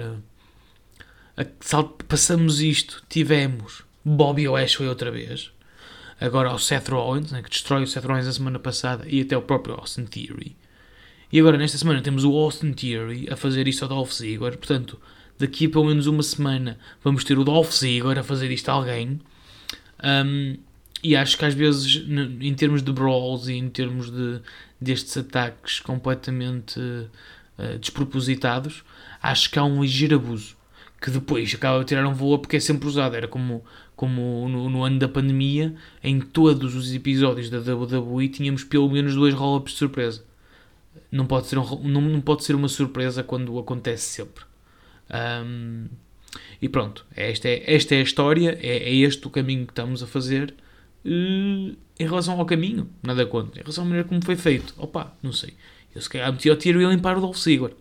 Passamos 2.08 2.60
isto, 2.60 3.02
tivemos 3.08 3.82
Bobby 4.04 4.48
Lashley 4.48 4.88
outra 4.88 5.10
vez. 5.10 5.50
Agora 6.20 6.52
o 6.52 6.58
Seth 6.58 6.88
Rollins, 6.88 7.32
né, 7.32 7.42
que 7.42 7.48
destrói 7.48 7.82
o 7.82 7.86
Seth 7.86 8.04
Rollins 8.04 8.26
a 8.26 8.32
semana 8.32 8.58
passada, 8.58 9.06
e 9.08 9.22
até 9.22 9.36
o 9.36 9.42
próprio 9.42 9.74
Austin 9.74 10.04
Theory. 10.04 10.54
E 11.32 11.38
agora, 11.38 11.56
nesta 11.56 11.78
semana, 11.78 12.02
temos 12.02 12.24
o 12.24 12.36
Austin 12.36 12.72
Theory 12.72 13.28
a 13.30 13.36
fazer 13.36 13.68
isto 13.68 13.84
ao 13.84 13.88
Dolph 13.88 14.12
Ziggler. 14.12 14.58
Portanto, 14.58 15.00
daqui 15.38 15.66
a 15.66 15.70
pelo 15.70 15.84
menos 15.84 16.06
uma 16.06 16.22
semana 16.22 16.76
vamos 17.02 17.22
ter 17.22 17.38
o 17.38 17.44
Dolph 17.44 17.72
Ziggler 17.72 18.18
a 18.18 18.22
fazer 18.22 18.50
isto 18.50 18.68
a 18.68 18.72
alguém. 18.72 19.20
Um, 20.02 20.56
e 21.02 21.16
acho 21.16 21.38
que 21.38 21.44
às 21.44 21.54
vezes, 21.54 22.04
em 22.40 22.54
termos 22.54 22.82
de 22.82 22.92
brawls 22.92 23.48
e 23.48 23.54
em 23.54 23.70
termos 23.70 24.10
de, 24.10 24.40
destes 24.80 25.16
ataques 25.16 25.80
completamente 25.80 26.78
uh, 26.78 27.78
despropositados, 27.78 28.82
acho 29.22 29.50
que 29.50 29.58
há 29.58 29.64
um 29.64 29.82
ligeiro 29.82 30.16
abuso. 30.16 30.59
Que 31.00 31.10
depois 31.10 31.54
acaba 31.54 31.80
de 31.80 31.86
tirar 31.86 32.06
um 32.06 32.12
voo 32.12 32.38
porque 32.38 32.56
é 32.56 32.60
sempre 32.60 32.86
usado. 32.86 33.16
Era 33.16 33.26
como, 33.26 33.64
como 33.96 34.48
no, 34.48 34.68
no, 34.68 34.84
ano 34.84 34.98
da 34.98 35.08
pandemia, 35.08 35.74
em 36.04 36.20
todos 36.20 36.74
os 36.74 36.94
episódios 36.94 37.48
da 37.48 37.58
WWE 37.58 38.28
tínhamos 38.28 38.64
pelo 38.64 38.90
menos 38.90 39.14
dois 39.14 39.34
roll-ups 39.34 39.72
de 39.72 39.78
surpresa 39.78 40.30
não 41.10 41.26
pode 41.26 41.46
ser, 41.46 41.58
um, 41.58 41.88
não, 41.88 42.00
não 42.00 42.20
pode 42.20 42.44
ser 42.44 42.54
uma 42.54 42.68
surpresa 42.68 43.22
quando 43.22 43.58
acontece 43.58 44.04
sempre. 44.04 44.44
Um, 45.44 45.86
e 46.62 46.68
pronto, 46.68 47.04
esta 47.16 47.48
é, 47.48 47.74
esta 47.74 47.94
é 47.94 47.98
a 47.98 48.02
história, 48.02 48.58
é, 48.60 48.76
é 48.90 48.94
este 48.94 49.26
o 49.26 49.30
caminho 49.30 49.66
que 49.66 49.72
estamos 49.72 50.02
a 50.02 50.06
fazer. 50.06 50.54
Uh, 51.04 51.76
em 51.98 52.06
relação 52.06 52.38
ao 52.38 52.46
caminho, 52.46 52.88
nada 53.02 53.26
contra. 53.26 53.60
Em 53.60 53.62
relação 53.62 53.84
à 53.84 53.86
maneira 53.86 54.08
como 54.08 54.24
foi 54.24 54.36
feito, 54.36 54.74
opa, 54.76 55.16
não 55.22 55.32
sei. 55.32 55.54
Eu 55.94 56.00
se 56.00 56.08
calhar 56.08 56.30
meti 56.32 56.48
ao 56.48 56.56
tiro 56.56 56.80
e 56.80 56.86
limpar 56.86 57.18
o 57.18 57.20
Dolph 57.20 57.38
Ziggler. 57.38 57.74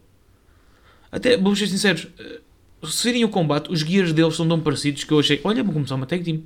Até, 1.12 1.38
vamos 1.38 1.60
ser 1.60 1.68
sinceros, 1.68 2.06
uh, 2.06 2.42
se 2.84 3.04
virem 3.04 3.26
o 3.26 3.30
combate, 3.30 3.72
os 3.72 3.84
guias 3.84 4.14
deles 4.14 4.36
são 4.36 4.48
tão 4.48 4.60
parecidos 4.60 5.04
que 5.04 5.12
eu 5.12 5.20
achei, 5.20 5.42
olha, 5.44 5.64
vou 5.64 5.74
começar 5.74 5.96
uma 5.96 6.06
tag 6.06 6.24
team. 6.24 6.42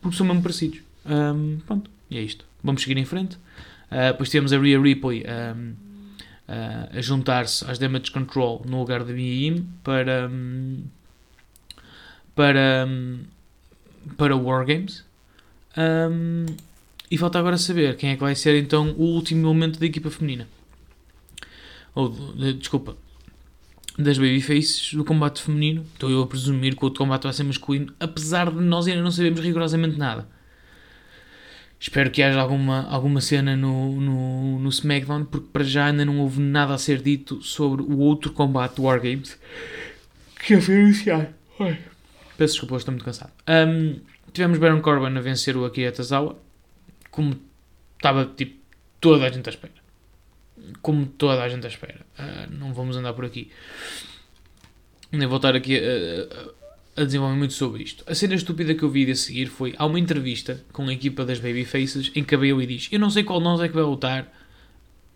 Porque 0.00 0.16
são 0.16 0.26
mesmo 0.26 0.42
parecidos. 0.42 0.80
Um, 1.06 1.58
pronto, 1.66 1.90
e 2.10 2.18
é 2.18 2.22
isto. 2.22 2.44
Vamos 2.62 2.82
seguir 2.82 2.98
em 2.98 3.04
frente. 3.04 3.36
Uh, 3.90 4.10
depois 4.10 4.28
temos 4.28 4.52
a 4.52 4.58
Rhea 4.58 4.80
Ripley 4.80 5.22
um, 5.22 5.70
uh, 6.48 6.98
a 6.98 7.00
juntar-se 7.00 7.64
às 7.70 7.78
Damage 7.78 8.10
Control 8.10 8.62
no 8.66 8.80
lugar 8.80 9.04
de 9.04 9.12
Mia 9.12 9.62
para, 9.84 10.28
um, 10.28 10.82
para, 12.34 12.88
para 14.16 14.36
Wargames. 14.36 15.04
E 17.10 17.18
falta 17.18 17.38
agora 17.38 17.58
saber 17.58 17.96
quem 17.96 18.10
é 18.10 18.14
que 18.14 18.22
vai 18.22 18.34
ser 18.34 18.58
então 18.58 18.92
o 18.92 19.02
último 19.02 19.46
elemento 19.46 19.78
da 19.78 19.86
equipa 19.86 20.10
feminina. 20.10 20.48
Ou, 21.94 22.08
de, 22.08 22.54
desculpa, 22.54 22.96
das 23.98 24.18
babyfaces 24.18 24.94
do 24.94 25.04
combate 25.04 25.42
feminino. 25.42 25.84
Estou 25.92 26.10
eu 26.10 26.22
a 26.22 26.26
presumir 26.26 26.76
que 26.76 26.82
o 26.82 26.86
outro 26.86 26.98
combate 26.98 27.24
vai 27.24 27.32
ser 27.32 27.44
masculino, 27.44 27.92
apesar 28.00 28.50
de 28.50 28.60
nós 28.60 28.86
ainda 28.86 29.02
não 29.02 29.10
sabermos 29.10 29.40
rigorosamente 29.40 29.98
nada. 29.98 30.28
Espero 31.78 32.10
que 32.10 32.22
haja 32.22 32.40
alguma, 32.40 32.86
alguma 32.88 33.20
cena 33.20 33.56
no, 33.56 34.00
no, 34.00 34.58
no 34.60 34.68
SmackDown, 34.68 35.24
porque 35.24 35.48
para 35.52 35.64
já 35.64 35.86
ainda 35.86 36.04
não 36.04 36.20
houve 36.20 36.40
nada 36.40 36.74
a 36.74 36.78
ser 36.78 37.02
dito 37.02 37.42
sobre 37.42 37.82
o 37.82 37.98
outro 37.98 38.32
combate 38.32 38.76
do 38.76 38.84
Wargames 38.84 39.36
que 40.38 40.54
ia 40.54 40.58
anunciar. 40.58 41.32
Peço 42.36 42.54
desculpa, 42.54 42.76
estou 42.76 42.92
muito 42.92 43.04
cansado. 43.04 43.32
Um, 43.48 44.00
tivemos 44.32 44.58
Baron 44.58 44.80
Corbin 44.80 45.16
a 45.16 45.20
vencer 45.20 45.56
o 45.56 45.64
Akira 45.64 45.92
Tazawa, 45.92 46.38
como 47.10 47.38
estava 47.96 48.26
tipo 48.26 48.56
toda 49.00 49.26
a 49.26 49.30
gente 49.30 49.48
à 49.48 49.50
espera. 49.50 49.81
Como 50.80 51.06
toda 51.06 51.42
a 51.42 51.48
gente 51.48 51.66
espera. 51.66 52.00
Uh, 52.18 52.52
não 52.52 52.72
vamos 52.72 52.96
andar 52.96 53.12
por 53.12 53.24
aqui. 53.24 53.50
Nem 55.10 55.26
voltar 55.26 55.54
aqui 55.54 55.78
a, 55.78 57.02
a 57.02 57.04
desenvolver 57.04 57.36
muito 57.36 57.54
sobre 57.54 57.82
isto. 57.82 58.04
A 58.06 58.14
cena 58.14 58.34
estúpida 58.34 58.74
que 58.74 58.82
eu 58.82 58.90
vi 58.90 59.04
de 59.04 59.14
seguir 59.14 59.46
foi 59.46 59.74
há 59.78 59.86
uma 59.86 59.98
entrevista 59.98 60.64
com 60.72 60.88
a 60.88 60.92
equipa 60.92 61.24
das 61.24 61.38
Babyfaces 61.38 62.10
em 62.14 62.24
que 62.24 62.34
a 62.34 62.38
Bailey 62.38 62.66
diz: 62.66 62.88
Eu 62.90 62.98
não 62.98 63.10
sei 63.10 63.24
qual 63.24 63.40
nós 63.40 63.60
é 63.60 63.68
que 63.68 63.74
vai 63.74 63.84
lutar 63.84 64.32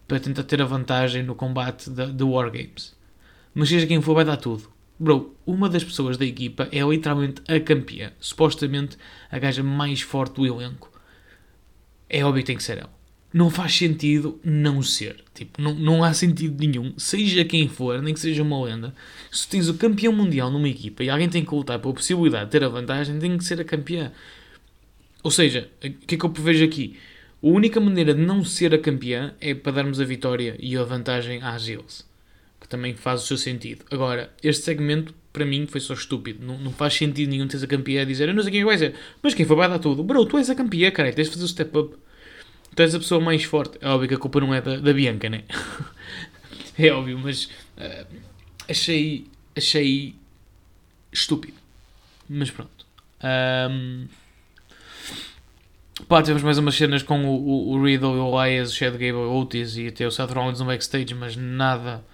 para 0.06 0.20
tentar 0.20 0.44
ter 0.44 0.62
a 0.62 0.64
vantagem 0.64 1.22
no 1.22 1.35
combate 1.35 1.90
de 1.90 2.22
Wargames, 2.22 2.94
mas 3.54 3.68
seja 3.68 3.87
quem 3.87 4.00
for, 4.00 4.14
vai 4.14 4.24
dar 4.24 4.37
tudo. 4.37 4.70
Bro, 4.98 5.37
uma 5.44 5.68
das 5.68 5.85
pessoas 5.85 6.16
da 6.16 6.24
equipa 6.24 6.68
é 6.72 6.80
literalmente 6.80 7.42
a 7.48 7.61
campeã, 7.61 8.12
supostamente 8.18 8.96
a 9.30 9.38
gaja 9.38 9.62
mais 9.62 10.00
forte 10.00 10.37
do 10.37 10.46
elenco. 10.46 10.90
É 12.09 12.24
óbvio 12.24 12.42
que 12.42 12.46
tem 12.46 12.56
que 12.56 12.62
ser 12.62 12.78
ela 12.78 12.95
não 13.37 13.51
faz 13.51 13.75
sentido 13.75 14.40
não 14.42 14.81
ser. 14.81 15.22
Tipo, 15.35 15.61
não, 15.61 15.75
não 15.75 16.03
há 16.03 16.14
sentido 16.14 16.59
nenhum, 16.59 16.94
seja 16.96 17.44
quem 17.44 17.68
for, 17.68 18.01
nem 18.01 18.14
que 18.14 18.20
seja 18.20 18.42
uma 18.42 18.64
lenda. 18.64 18.94
Se 19.31 19.46
tens 19.46 19.68
o 19.68 19.75
campeão 19.75 20.11
mundial 20.11 20.51
numa 20.51 20.70
equipa 20.70 21.05
e 21.05 21.11
alguém 21.11 21.29
tem 21.29 21.44
que 21.44 21.55
lutar 21.55 21.79
pela 21.79 21.92
possibilidade 21.92 22.46
de 22.46 22.51
ter 22.53 22.64
a 22.64 22.68
vantagem, 22.70 23.18
tem 23.18 23.37
que 23.37 23.44
ser 23.44 23.61
a 23.61 23.64
campeã. 23.64 24.11
Ou 25.22 25.31
seja, 25.31 25.68
o 25.85 25.90
que 25.90 26.14
é 26.14 26.18
que 26.18 26.25
eu 26.25 26.31
prevejo 26.31 26.64
aqui? 26.64 26.96
A 27.42 27.46
única 27.46 27.79
maneira 27.79 28.14
de 28.14 28.22
não 28.22 28.42
ser 28.42 28.72
a 28.72 28.79
campeã 28.79 29.35
é 29.38 29.55
para 29.55 29.72
darmos 29.72 30.01
a 30.01 30.05
vitória 30.07 30.57
e 30.59 30.75
a 30.75 30.83
vantagem 30.83 31.42
às 31.42 31.68
Hills. 31.68 32.07
Que 32.59 32.66
também 32.66 32.94
faz 32.94 33.22
o 33.22 33.27
seu 33.27 33.37
sentido. 33.37 33.85
Agora, 33.90 34.33
este 34.42 34.64
segmento, 34.64 35.14
para 35.31 35.44
mim, 35.44 35.66
foi 35.66 35.83
só 35.83 35.92
estúpido. 35.92 36.42
Não, 36.42 36.59
não 36.59 36.72
faz 36.72 36.94
sentido 36.94 37.29
nenhum 37.29 37.46
teres 37.46 37.62
a 37.62 37.66
campeã 37.66 38.01
a 38.01 38.07
dizer 38.07 38.31
eu 38.31 38.35
não 38.35 38.42
sei 38.42 38.53
quem 38.53 38.64
vai 38.64 38.79
ser. 38.79 38.94
Mas 39.22 39.35
quem 39.35 39.44
for 39.44 39.57
vai 39.57 39.68
dar 39.68 39.79
tudo. 39.79 40.03
Bro, 40.03 40.25
tu 40.25 40.38
és 40.38 40.49
a 40.49 40.55
campeã, 40.55 40.90
cara. 40.90 41.12
Tens 41.12 41.27
de 41.27 41.35
fazer 41.35 41.44
o 41.44 41.49
step 41.49 41.77
up 41.77 42.06
tu 42.77 42.83
és 42.83 42.95
a 42.95 42.99
pessoa 42.99 43.21
mais 43.21 43.43
forte. 43.43 43.79
É 43.81 43.89
óbvio 43.89 44.09
que 44.09 44.15
a 44.15 44.19
culpa 44.19 44.39
não 44.39 44.55
é 44.55 44.61
da, 44.61 44.77
da 44.77 44.93
Bianca, 44.93 45.31
né? 45.31 45.45
é 46.79 46.93
óbvio, 46.93 47.19
mas 47.19 47.47
uh, 47.79 48.07
achei, 48.69 49.27
achei 49.57 50.15
estúpido. 51.11 51.57
Mas 52.29 52.51
pronto. 52.51 52.87
Um, 53.71 54.07
pá, 56.07 56.21
tivemos 56.21 56.43
mais 56.43 56.59
umas 56.59 56.75
cenas 56.75 57.03
com 57.03 57.25
o, 57.25 57.35
o, 57.35 57.73
o 57.73 57.83
Riddle, 57.83 58.19
o 58.19 58.45
Elias, 58.45 58.71
o 58.71 58.75
Chad 58.75 58.93
Gable, 58.93 59.15
o 59.15 59.41
Otis 59.41 59.79
e 59.79 59.87
até 59.87 60.07
o 60.07 60.11
Seth 60.11 60.31
Rollins 60.33 60.61
no 60.61 60.67
backstage, 60.67 61.15
mas 61.15 61.35
nada, 61.35 62.05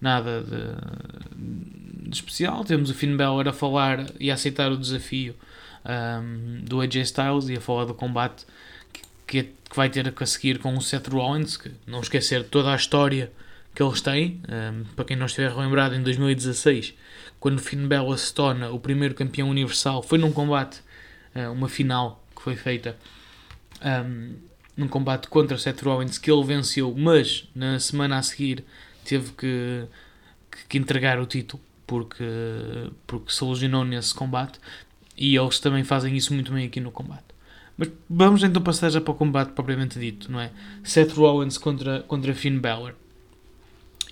nada 0.00 0.40
de, 0.40 2.08
de 2.08 2.14
especial. 2.14 2.64
Temos 2.64 2.90
o 2.90 2.94
Finn 2.94 3.16
Balor 3.16 3.48
a 3.48 3.52
falar 3.52 4.06
e 4.20 4.30
a 4.30 4.34
aceitar 4.34 4.70
o 4.70 4.76
desafio 4.76 5.34
um, 5.84 6.60
do 6.62 6.80
AJ 6.80 6.96
Styles 7.02 7.48
e 7.48 7.54
a 7.54 7.60
falar 7.60 7.86
do 7.86 7.94
combate 7.94 8.46
que, 9.44 9.52
que 9.70 9.76
vai 9.76 9.88
ter 9.88 10.12
a 10.14 10.26
seguir 10.26 10.58
com 10.58 10.74
o 10.76 10.80
Seth 10.80 11.08
Rollins, 11.08 11.56
que 11.56 11.70
não 11.86 12.00
esquecer 12.00 12.44
toda 12.44 12.72
a 12.72 12.76
história 12.76 13.32
que 13.74 13.82
eles 13.82 14.00
têm, 14.00 14.40
um, 14.48 14.84
para 14.94 15.04
quem 15.04 15.16
não 15.16 15.26
estiver 15.26 15.54
lembrado, 15.54 15.94
em 15.94 16.02
2016, 16.02 16.94
quando 17.38 17.60
Finn 17.60 17.86
Balor 17.86 18.16
se 18.16 18.32
torna 18.32 18.70
o 18.70 18.80
primeiro 18.80 19.14
campeão 19.14 19.50
universal, 19.50 20.02
foi 20.02 20.18
num 20.18 20.32
combate, 20.32 20.80
uh, 21.34 21.52
uma 21.52 21.68
final 21.68 22.24
que 22.34 22.42
foi 22.42 22.56
feita 22.56 22.96
um, 23.84 24.34
num 24.76 24.88
combate 24.88 25.28
contra 25.28 25.58
Seth 25.58 25.82
Rollins 25.82 26.18
que 26.18 26.30
ele 26.30 26.44
venceu, 26.44 26.94
mas 26.96 27.48
na 27.54 27.78
semana 27.78 28.18
a 28.18 28.22
seguir 28.22 28.64
teve 29.04 29.32
que, 29.32 29.84
que, 30.50 30.66
que 30.68 30.78
entregar 30.78 31.18
o 31.18 31.26
título 31.26 31.62
porque, 31.86 32.24
porque 33.06 33.32
se 33.32 33.44
lesionou 33.44 33.84
nesse 33.84 34.14
combate 34.14 34.58
e 35.16 35.36
eles 35.36 35.60
também 35.60 35.84
fazem 35.84 36.16
isso 36.16 36.34
muito 36.34 36.52
bem 36.52 36.66
aqui 36.66 36.80
no 36.80 36.90
combate. 36.90 37.25
Mas 37.76 37.90
vamos 38.08 38.42
então 38.42 38.62
passar 38.62 38.90
já 38.90 39.00
para 39.00 39.12
o 39.12 39.14
combate 39.14 39.52
propriamente 39.52 39.98
dito, 39.98 40.30
não 40.32 40.40
é? 40.40 40.50
Seth 40.82 41.12
Rollins 41.12 41.58
contra, 41.58 42.02
contra 42.02 42.34
Finn 42.34 42.58
Balor. 42.58 42.94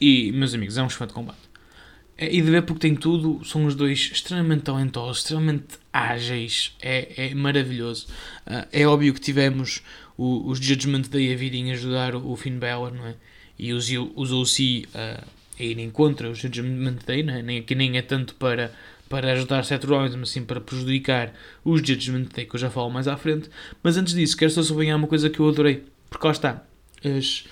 E, 0.00 0.32
meus 0.32 0.52
amigos, 0.54 0.76
é 0.76 0.82
um 0.82 0.86
excelente 0.86 1.14
combate. 1.14 1.38
É, 2.16 2.32
e 2.32 2.40
de 2.40 2.50
ver 2.50 2.62
porque 2.62 2.80
tem 2.88 2.94
tudo, 2.94 3.44
são 3.44 3.64
os 3.64 3.74
dois 3.74 4.10
extremamente 4.12 4.62
talentosos, 4.62 5.18
extremamente 5.18 5.78
ágeis, 5.92 6.76
é, 6.80 7.28
é 7.30 7.34
maravilhoso. 7.34 8.06
Uh, 8.46 8.66
é 8.72 8.86
óbvio 8.86 9.12
que 9.12 9.20
tivemos 9.20 9.82
o, 10.16 10.48
os 10.48 10.58
Judgment 10.58 11.02
Day 11.10 11.32
a 11.32 11.36
virem 11.36 11.72
ajudar 11.72 12.14
o, 12.14 12.30
o 12.30 12.36
Finn 12.36 12.58
Balor, 12.58 12.92
não 12.92 13.06
é? 13.06 13.14
E 13.58 13.72
os, 13.72 13.88
os 14.14 14.32
OC 14.32 14.86
uh, 14.94 15.24
a 15.58 15.62
irem 15.62 15.90
contra 15.90 16.30
os 16.30 16.38
Judgment 16.38 16.98
Day, 17.06 17.22
não 17.22 17.34
é? 17.34 17.42
nem, 17.42 17.58
aqui 17.58 17.74
nem 17.74 17.96
é 17.96 18.02
tanto 18.02 18.34
para 18.36 18.72
para 19.08 19.32
ajudar 19.32 19.64
Seth 19.64 19.84
Rollins, 19.84 20.14
mas 20.14 20.30
sim 20.30 20.44
para 20.44 20.60
prejudicar 20.60 21.32
os 21.64 21.80
Judgment 21.80 22.28
Day, 22.34 22.46
que 22.46 22.56
eu 22.56 22.60
já 22.60 22.70
falo 22.70 22.90
mais 22.90 23.06
à 23.06 23.16
frente. 23.16 23.48
Mas 23.82 23.96
antes 23.96 24.14
disso, 24.14 24.36
quero 24.36 24.50
só 24.50 24.62
sublinhar 24.62 24.96
uma 24.96 25.06
coisa 25.06 25.30
que 25.30 25.40
eu 25.40 25.48
adorei, 25.48 25.84
porque 26.10 26.26
lá 26.26 26.32
está, 26.32 26.64
as, 27.04 27.44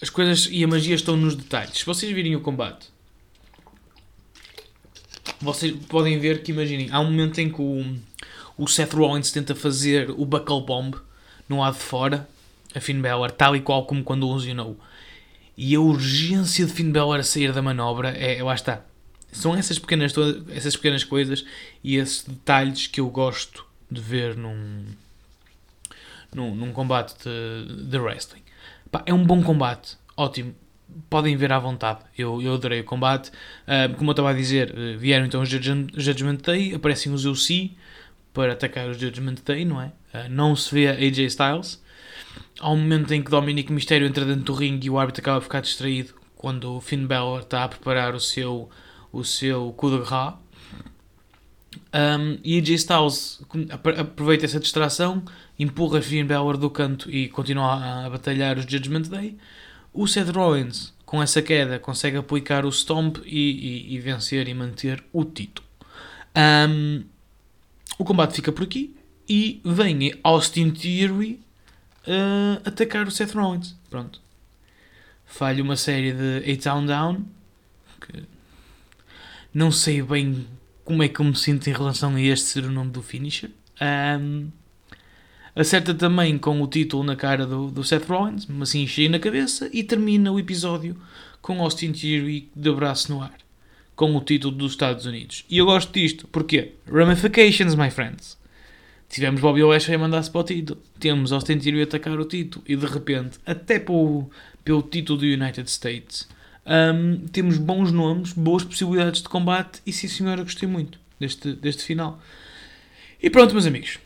as 0.00 0.10
coisas 0.10 0.48
e 0.50 0.64
a 0.64 0.68
magia 0.68 0.94
estão 0.94 1.16
nos 1.16 1.34
detalhes. 1.34 1.78
Se 1.78 1.86
vocês 1.86 2.10
virem 2.12 2.34
o 2.34 2.40
combate, 2.40 2.88
vocês 5.40 5.72
podem 5.88 6.18
ver 6.18 6.42
que, 6.42 6.52
imaginem, 6.52 6.88
há 6.90 7.00
um 7.00 7.04
momento 7.04 7.40
em 7.40 7.50
que 7.50 7.60
o, 7.60 7.84
o 8.56 8.66
Seth 8.66 8.94
Rollins 8.94 9.30
tenta 9.30 9.54
fazer 9.54 10.10
o 10.10 10.24
Buckle 10.24 10.64
Bomb 10.64 10.96
no 11.48 11.60
lado 11.60 11.74
de 11.74 11.82
fora, 11.82 12.28
a 12.74 12.80
Finn 12.80 13.00
Balor, 13.00 13.30
tal 13.30 13.54
e 13.54 13.60
qual 13.60 13.84
como 13.84 14.02
quando 14.02 14.26
o 14.26 14.34
lesionou. 14.34 14.78
E 15.56 15.74
a 15.74 15.80
urgência 15.80 16.64
de 16.64 16.72
Finn 16.72 16.90
Balor 16.90 17.20
a 17.20 17.22
sair 17.22 17.52
da 17.52 17.60
manobra, 17.60 18.10
é, 18.10 18.42
lá 18.42 18.54
está. 18.54 18.82
São 19.32 19.56
essas 19.56 19.78
pequenas, 19.78 20.14
essas 20.50 20.76
pequenas 20.76 21.02
coisas 21.02 21.44
e 21.82 21.96
esses 21.96 22.22
detalhes 22.22 22.86
que 22.86 23.00
eu 23.00 23.08
gosto 23.08 23.64
de 23.90 24.00
ver 24.00 24.36
num, 24.36 24.84
num, 26.34 26.54
num 26.54 26.72
combate 26.72 27.14
de, 27.24 27.84
de 27.84 27.98
wrestling. 27.98 28.42
Pá, 28.90 29.02
é 29.06 29.12
um 29.12 29.24
bom 29.24 29.42
combate, 29.42 29.96
ótimo. 30.16 30.54
Podem 31.08 31.34
ver 31.34 31.50
à 31.50 31.58
vontade. 31.58 32.00
Eu, 32.16 32.42
eu 32.42 32.52
adorei 32.52 32.80
o 32.80 32.84
combate. 32.84 33.30
Uh, 33.30 33.96
como 33.96 34.10
eu 34.10 34.12
estava 34.12 34.30
a 34.30 34.34
dizer, 34.34 34.74
uh, 34.74 34.98
vieram 34.98 35.24
então 35.24 35.40
os 35.40 35.48
Judgment 35.48 36.36
Day, 36.44 36.74
aparecem 36.74 37.10
os 37.10 37.24
UC 37.24 37.74
para 38.34 38.52
atacar 38.52 38.90
os 38.90 38.98
Judgment 38.98 39.36
Day, 39.42 39.64
não 39.64 39.80
é? 39.80 39.86
Uh, 39.86 40.28
não 40.28 40.54
se 40.54 40.74
vê 40.74 40.88
AJ 40.88 41.20
Styles. 41.20 41.82
Há 42.60 42.70
um 42.70 42.76
momento 42.76 43.12
em 43.14 43.22
que 43.22 43.30
Dominic 43.30 43.72
Mysterio 43.72 44.06
entra 44.06 44.26
dentro 44.26 44.44
do 44.44 44.52
ringue 44.52 44.88
e 44.88 44.90
o 44.90 44.98
árbitro 44.98 45.22
acaba 45.22 45.38
a 45.38 45.40
ficar 45.40 45.62
distraído 45.62 46.14
quando 46.36 46.76
o 46.76 46.80
Finn 46.80 47.06
Balor 47.06 47.40
está 47.40 47.64
a 47.64 47.68
preparar 47.68 48.14
o 48.14 48.20
seu, 48.20 48.68
o 49.12 49.22
seu 49.24 49.72
coup 49.72 49.90
de 49.90 49.98
grace. 49.98 50.36
Um, 51.94 52.38
e 52.42 52.58
AJ 52.58 52.70
Styles 52.70 53.42
aproveita 53.98 54.46
essa 54.46 54.58
distração, 54.58 55.22
empurra 55.58 56.00
Finn 56.00 56.26
Balor 56.26 56.56
do 56.56 56.70
canto 56.70 57.10
e 57.10 57.28
continua 57.28 57.74
a, 57.74 58.06
a 58.06 58.10
batalhar 58.10 58.58
os 58.58 58.64
Judgment 58.64 59.02
Day. 59.02 59.36
O 59.92 60.06
Seth 60.06 60.30
Rollins, 60.30 60.94
com 61.04 61.22
essa 61.22 61.42
queda, 61.42 61.78
consegue 61.78 62.16
aplicar 62.16 62.64
o 62.64 62.72
Stomp 62.72 63.18
e, 63.26 63.90
e, 63.90 63.94
e 63.94 63.98
vencer 64.00 64.48
e 64.48 64.54
manter 64.54 65.04
o 65.12 65.24
título. 65.24 65.68
Um, 66.34 67.04
o 67.98 68.04
combate 68.04 68.34
fica 68.34 68.50
por 68.50 68.64
aqui 68.64 68.96
e 69.28 69.60
vem 69.64 70.14
Austin 70.22 70.70
Theory 70.70 71.40
uh, 72.06 72.60
atacar 72.64 73.06
o 73.06 73.10
Seth 73.10 73.34
Rollins. 73.34 73.76
Pronto. 73.90 74.20
Falha 75.26 75.62
uma 75.62 75.76
série 75.76 76.12
de 76.12 76.48
8 76.48 76.64
Down 76.64 76.86
Down. 76.86 77.24
Não 79.54 79.70
sei 79.70 80.02
bem 80.02 80.46
como 80.84 81.02
é 81.02 81.08
que 81.08 81.20
eu 81.20 81.24
me 81.24 81.36
sinto 81.36 81.68
em 81.68 81.72
relação 81.72 82.14
a 82.14 82.20
este 82.20 82.46
ser 82.46 82.64
o 82.64 82.70
nome 82.70 82.90
do 82.90 83.02
finisher. 83.02 83.50
Um, 84.20 84.48
acerta 85.54 85.94
também 85.94 86.38
com 86.38 86.60
o 86.60 86.66
título 86.66 87.04
na 87.04 87.16
cara 87.16 87.46
do, 87.46 87.70
do 87.70 87.84
Seth 87.84 88.08
Rollins, 88.08 88.46
mas 88.46 88.70
assim 88.70 88.86
cheio 88.86 89.10
na 89.10 89.18
cabeça, 89.18 89.68
e 89.72 89.82
termina 89.82 90.32
o 90.32 90.38
episódio 90.38 90.96
com 91.40 91.60
Austin 91.60 91.92
Theory 91.92 92.48
de 92.54 92.72
braço 92.72 93.12
no 93.12 93.22
ar, 93.22 93.36
com 93.94 94.16
o 94.16 94.20
título 94.20 94.54
dos 94.54 94.72
Estados 94.72 95.04
Unidos. 95.04 95.44
E 95.50 95.58
eu 95.58 95.66
gosto 95.66 95.92
disto, 95.92 96.26
porque 96.28 96.72
Ramifications, 96.90 97.74
my 97.74 97.90
friends. 97.90 98.40
Tivemos 99.08 99.42
Bobby 99.42 99.62
Lashley 99.62 99.96
a 99.96 99.98
mandar-se 99.98 100.30
para 100.30 100.40
o 100.40 100.44
título. 100.44 100.80
Temos 100.98 101.32
Austin 101.32 101.58
Theory 101.58 101.80
a 101.80 101.84
atacar 101.84 102.18
o 102.18 102.24
título. 102.24 102.64
E 102.66 102.74
de 102.74 102.86
repente, 102.86 103.38
até 103.44 103.78
pelo, 103.78 104.30
pelo 104.64 104.80
título 104.80 105.18
do 105.18 105.26
United 105.26 105.68
States, 105.68 106.26
um, 106.66 107.26
temos 107.28 107.58
bons 107.58 107.90
nomes, 107.90 108.32
boas 108.32 108.64
possibilidades 108.64 109.22
de 109.22 109.28
combate. 109.28 109.80
E 109.86 109.92
sim, 109.92 110.08
senhora, 110.08 110.42
gostei 110.42 110.68
muito 110.68 110.98
deste, 111.18 111.52
deste 111.54 111.82
final. 111.82 112.20
E 113.22 113.30
pronto, 113.30 113.52
meus 113.52 113.66
amigos. 113.66 113.98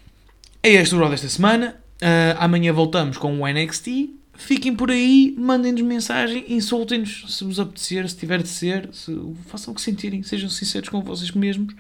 É 0.62 0.71
este 0.71 0.95
o 0.95 0.99
Raw 0.99 1.11
desta 1.11 1.29
semana. 1.29 1.77
Uh, 1.97 2.37
amanhã 2.38 2.73
voltamos 2.73 3.16
com 3.19 3.40
o 3.40 3.47
NXT. 3.47 4.11
Fiquem 4.35 4.77
por 4.77 4.90
aí, 4.90 5.35
mandem-nos 5.38 5.81
mensagem, 5.81 6.45
insultem-nos 6.47 7.25
se 7.35 7.42
vos 7.42 7.59
apetecer, 7.59 8.07
se 8.07 8.19
tiver 8.19 8.42
de 8.42 8.49
ser, 8.49 8.90
se, 8.92 9.19
façam 9.47 9.73
o 9.73 9.75
que 9.75 9.81
sentirem, 9.81 10.23
sejam 10.23 10.51
sinceros 10.51 10.90
com 10.90 11.01
vocês 11.01 11.31
mesmos. 11.31 11.75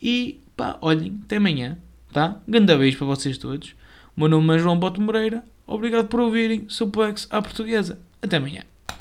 E 0.00 0.40
pá, 0.54 0.76
olhem, 0.82 1.18
até 1.24 1.36
amanhã. 1.36 1.78
Tá? 2.12 2.38
Grande 2.46 2.76
beijo 2.76 2.98
para 2.98 3.06
vocês 3.06 3.38
todos. 3.38 3.74
O 4.14 4.20
meu 4.20 4.28
nome 4.28 4.54
é 4.54 4.58
João 4.58 4.78
Boto 4.78 5.00
Moreira. 5.00 5.42
Obrigado 5.66 6.08
por 6.08 6.20
ouvirem 6.20 6.66
Suplex 6.68 7.26
à 7.30 7.40
Portuguesa. 7.40 7.98
Até 8.20 8.36
amanhã. 8.36 8.71